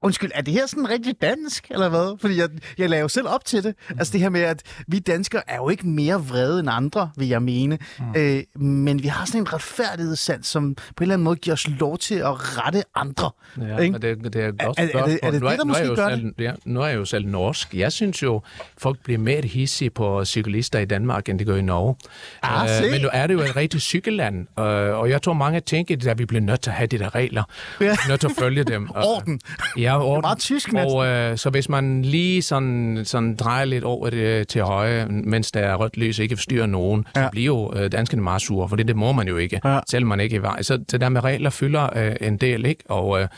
[0.02, 2.18] Undskyld, er det her sådan rigtig dansk, eller hvad?
[2.20, 3.74] Fordi jeg, jeg laver jo selv op til det.
[3.90, 3.96] Mm.
[3.98, 7.28] Altså det her med, at vi danskere er jo ikke mere vrede end andre, vil
[7.28, 7.78] jeg mene.
[7.98, 8.04] Mm.
[8.16, 11.68] Øh, men vi har sådan en retfærdighedssand, som på en eller anden måde giver os
[11.68, 13.30] lov til at rette andre.
[13.60, 13.98] Ja, ikke?
[13.98, 16.08] det, det er godt er, er, det, er det, det, der måske nu er gør
[16.08, 16.44] selv, det?
[16.44, 17.74] Ja, nu er jeg jo selv norsk.
[17.74, 18.42] Jeg synes jo,
[18.78, 21.96] folk bliver mere hissige på cyklister i Danmark, end de gør i Norge.
[22.42, 25.60] Ah, uh, men nu er det jo et rigtigt cykelland, uh, og jeg tror mange
[25.60, 27.42] tænker, at vi bliver nødt til at have de der regler.
[27.80, 27.96] Ja.
[28.08, 28.90] nødt til at følge dem.
[28.94, 29.40] Orden.
[29.76, 30.20] Ja, Ja, orden.
[30.20, 30.92] meget tysk næsten.
[30.96, 35.52] Og øh, så hvis man lige sådan, sådan drejer lidt over det til højre, mens
[35.52, 37.20] der er rødt lys ikke forstyrrer nogen, ja.
[37.20, 37.26] Ja.
[37.26, 39.74] så bliver jo øh, danskerne meget sure, for det, det må man jo ikke, Ja.
[39.74, 39.80] ja.
[39.90, 40.62] selvom man ikke er i vej.
[40.62, 42.84] Så det der med regler fylder øh, en del, ikke?
[42.88, 43.28] Og, øh,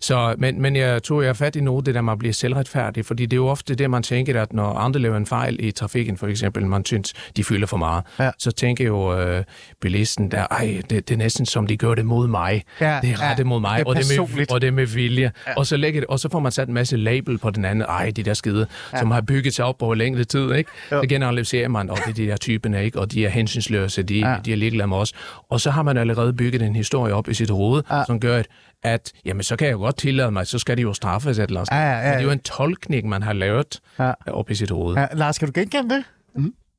[0.00, 2.32] så, men, men jeg tror, jeg er fat i noget, det der med at blive
[2.32, 5.56] selvretfærdig, fordi det er jo ofte det, man tænker, at når andre laver en fejl
[5.60, 8.30] i trafikken, for eksempel, man synes, de fylder for meget, Ja.
[8.38, 9.44] så tænker jo øh,
[9.80, 12.62] bilisten der, ej, det, det er næsten som de gør det mod mig.
[12.80, 13.30] Ja, det er ja.
[13.30, 15.32] rettet mod mig, Det er og, det er med, og det er med vilje.
[15.46, 15.52] Ja.
[15.56, 17.84] Og, så lægger det, og så får man sat en masse label på den anden,
[17.88, 18.98] ej, de der skide, ja.
[18.98, 20.70] som har bygget sig op over længere tid, ikke?
[20.92, 21.00] Jo.
[21.02, 22.98] Så generaliserer man, og det er de der typerne, ikke?
[23.00, 24.36] Og de er hensynsløse, de, Ja.
[24.44, 25.12] de er ligeglade med os.
[25.48, 28.02] Og så har man allerede bygget en historie op i sit hoved, Ja.
[28.06, 28.46] som gør, at,
[28.82, 31.42] at jamen, så kan jeg jo godt tillade mig, så skal de jo straffes et
[31.48, 31.70] eller andet.
[31.72, 32.02] Ja, ja, ja.
[32.04, 34.12] Men det er jo en tolkning, man har lavet Ja.
[34.26, 34.96] op i sit hoved.
[34.96, 36.04] Ja, Lars, kan du genkende det?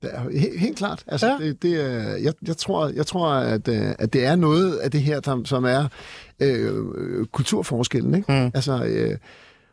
[0.02, 1.04] Det er jo helt, helt klart.
[1.08, 1.46] Altså, Ja.
[1.48, 1.72] det, det
[2.24, 5.42] jeg, jeg tror, jeg tror at, øh, at det er noget af det her, der,
[5.46, 5.88] som er
[6.41, 8.15] øh, kulturforskellen.
[8.15, 8.32] Ikke?
[8.32, 8.52] Mm.
[8.56, 9.17] Altså, øh,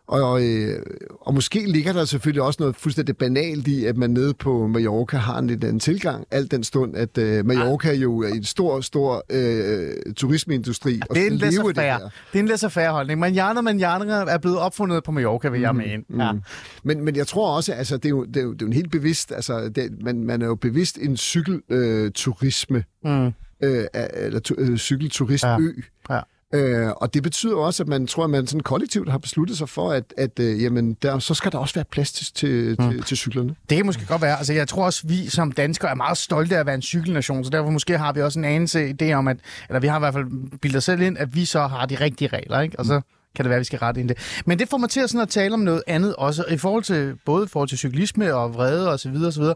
[0.06, 0.82] og, øh,
[1.20, 5.16] og måske ligger der selvfølgelig også noget fuldstændig banalt i, at man nede på Mallorca
[5.16, 8.80] har en lidt anden tilgang, alt den stund, at øh, Mallorca jo er en stor,
[8.80, 11.00] stor øh, turismeindustri.
[11.10, 11.98] og Det er en leve det her.
[11.98, 13.20] Det er en laissez-faire holdning.
[13.20, 16.02] Manjana Manjana er blevet opfundet på Mallorca, vil jeg mene.
[16.18, 16.32] Ja.
[16.32, 16.40] Mm.
[16.84, 18.66] Men, men jeg tror også, altså, det er jo, det er jo, det er jo
[18.66, 23.26] en helt bevidst, altså, det, man, man er jo bevidst en cykelturisme, øh, turisme, Mm.
[23.62, 25.46] øh, eller øh, cykelturistø.
[25.48, 26.14] Ja.
[26.14, 26.20] Ja.
[26.54, 29.68] Øh, og det betyder også, at man tror, at man sådan kollektivt har besluttet sig
[29.68, 32.90] for, at, at øh, jamen, der, så skal der også være plads til, til, mm.
[32.90, 33.54] til, til cyklerne.
[33.68, 34.38] Det kan måske godt være.
[34.38, 37.44] Altså, jeg tror også, vi som danskere er meget stolte af at være en cykelnation,
[37.44, 39.36] så derfor måske har vi også en anelse idé om, at,
[39.68, 41.94] eller vi har i hvert fald bildet os selv ind, at vi så har de
[41.94, 42.78] rigtige regler, ikke?
[42.78, 43.00] Og så
[43.34, 44.42] kan det være, at vi skal rette ind det.
[44.46, 46.82] Men det får mig til at, sådan at tale om noget andet også, i forhold
[46.82, 49.54] til, både i forhold til cyklisme og vrede og så videre, og så videre.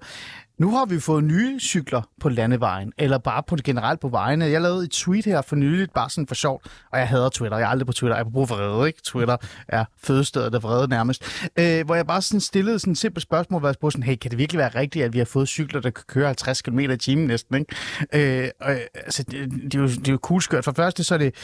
[0.59, 4.45] Nu har vi fået nye cykler på landevejen, eller bare på det generelt på vejene.
[4.45, 7.59] Jeg lavede et tweet her for nyligt, bare sådan for sjovt, og jeg hader Twitter.
[7.59, 8.17] Jeg er aldrig på Twitter.
[8.17, 9.03] Jeg bruger vrede, ikke?
[9.05, 9.37] Twitter
[9.69, 11.49] er fødestedet af vrede nærmest.
[11.59, 14.17] Øh, hvor jeg bare sådan stillede sådan et simpelt spørgsmål, hvor jeg spurgte sådan, hey,
[14.17, 16.79] kan det virkelig være rigtigt, at vi har fået cykler, der kan køre 50 km
[16.79, 18.45] i timen næsten, ikke?
[18.45, 20.65] Øh, og, altså, det, det, er jo, det er jo cool skørt.
[20.65, 21.35] For første, så er det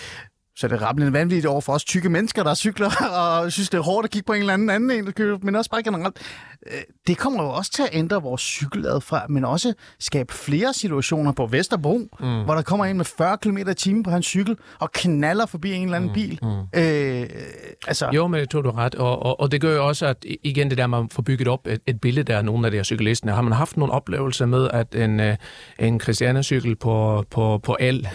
[0.60, 3.78] så er det rappelende vanvittigt over for os tykke mennesker, der cykler, og synes, det
[3.78, 6.16] er hårdt at kigge på en eller anden anden en, der men også bare generelt.
[6.66, 11.32] Øh, Det kommer jo også til at ændre vores cykeladfærd, men også skabe flere situationer
[11.32, 12.42] på Vesterbro, mm.
[12.44, 15.72] hvor der kommer en med 40 km i timen på hans cykel, og knaller forbi
[15.72, 16.38] en eller anden bil.
[16.42, 16.80] Mm.
[16.80, 17.28] Øh,
[17.86, 18.94] altså, Jo, men det tog du ret.
[18.94, 21.66] Og, og, og det gør jo også, at igen det der, man får bygget op
[21.66, 23.32] et, et billede af nogle af de her cyklisterne.
[23.32, 25.36] Har man haft nogle oplevelser med, at en, øh,
[25.78, 28.08] en Christiane-cykel på, på, på el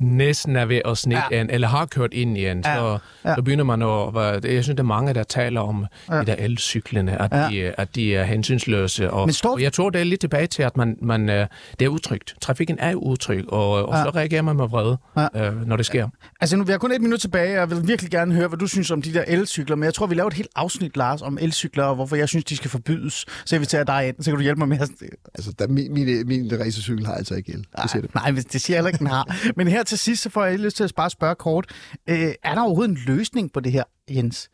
[0.00, 1.36] næsten er ved at snitte Ja.
[1.36, 1.40] ja.
[1.42, 2.92] en, eller har kørt ind i en, så, Ja.
[2.92, 3.34] ja.
[3.34, 4.44] så begynder man at...
[4.54, 6.14] Jeg synes, der er mange, der taler om Ja.
[6.14, 6.20] ja.
[6.20, 7.42] de der elcyklerne, at, Ja.
[7.42, 7.48] ja.
[7.68, 9.10] de, at de er hensynsløse.
[9.10, 11.46] Og, Men står- og jeg tror, det er lidt tilbage til, at man, man, øh,
[11.78, 12.34] det er utrygt.
[12.40, 14.02] Trafikken er utryg, og, og Ja.
[14.04, 15.46] så reagerer man med vrede, Ja.
[15.50, 16.08] øh, når det sker.
[16.40, 18.58] Altså nu, vi har kun et minut tilbage, og jeg vil virkelig gerne høre, hvad
[18.58, 19.76] du synes om de der elcykler.
[19.76, 22.44] Men jeg tror, vi laver et helt afsnit, Lars, om elcykler, og hvorfor jeg synes,
[22.44, 23.14] de skal forbydes.
[23.44, 24.88] Så jeg vil tage dig ind, så kan du hjælpe mig med at...
[25.34, 27.58] Altså, der, min, min, min racercykel har altså ikke el.
[27.82, 28.14] Det siger det.
[28.14, 29.36] Nej, det siger jeg heller ikke, den har.
[29.56, 31.66] Men her til sidst, så får jeg lyst til at bare spørge kort.
[32.06, 34.50] Øh, er der overhovedet en løsning på det her, Jens?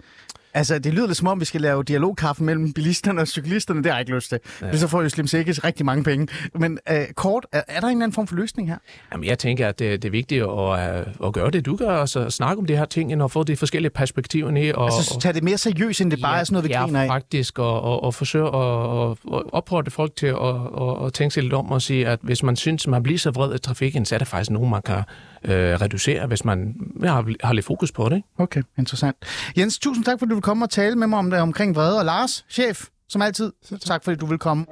[0.55, 3.83] Altså, det lyder lidt som om, vi skal lave dialogkaffe mellem bilisterne og cyklisterne.
[3.83, 4.39] Det har jeg ikke lyst til.
[4.63, 4.77] Ja.
[4.77, 6.29] Så får jo Slim Sikkes rigtig mange penge.
[6.55, 8.77] Men øh, kort, er, er der en eller anden form for løsning her?
[9.13, 12.09] Jamen, jeg tænker, at det, det er vigtigt at, at gøre det, du gør, og
[12.09, 14.73] så snakke om de her ting, og få de forskellige perspektiver ned.
[14.75, 17.01] Og, Altså, tag det mere seriøst, end det bare er sådan noget, vi ja, griner
[17.03, 17.07] af.
[17.09, 20.37] faktisk, og, og, og forsøge at, at, at opfordre folk til at,
[20.81, 23.31] at, at tænke sig lidt om og sige, at hvis man synes, man bliver så
[23.31, 25.03] vred i trafikken, så er der faktisk nogen, man kan
[25.45, 28.17] øh, reducere, hvis man ja, har, har lidt fokus på det.
[28.17, 28.29] Ikke?
[28.39, 29.17] Okay, interessant.
[29.59, 31.99] Jens, tusind tak, fordi du vil komme og tale med mig om det omkring vrede.
[31.99, 34.67] Og Lars, chef, som altid, tak fordi du vil komme.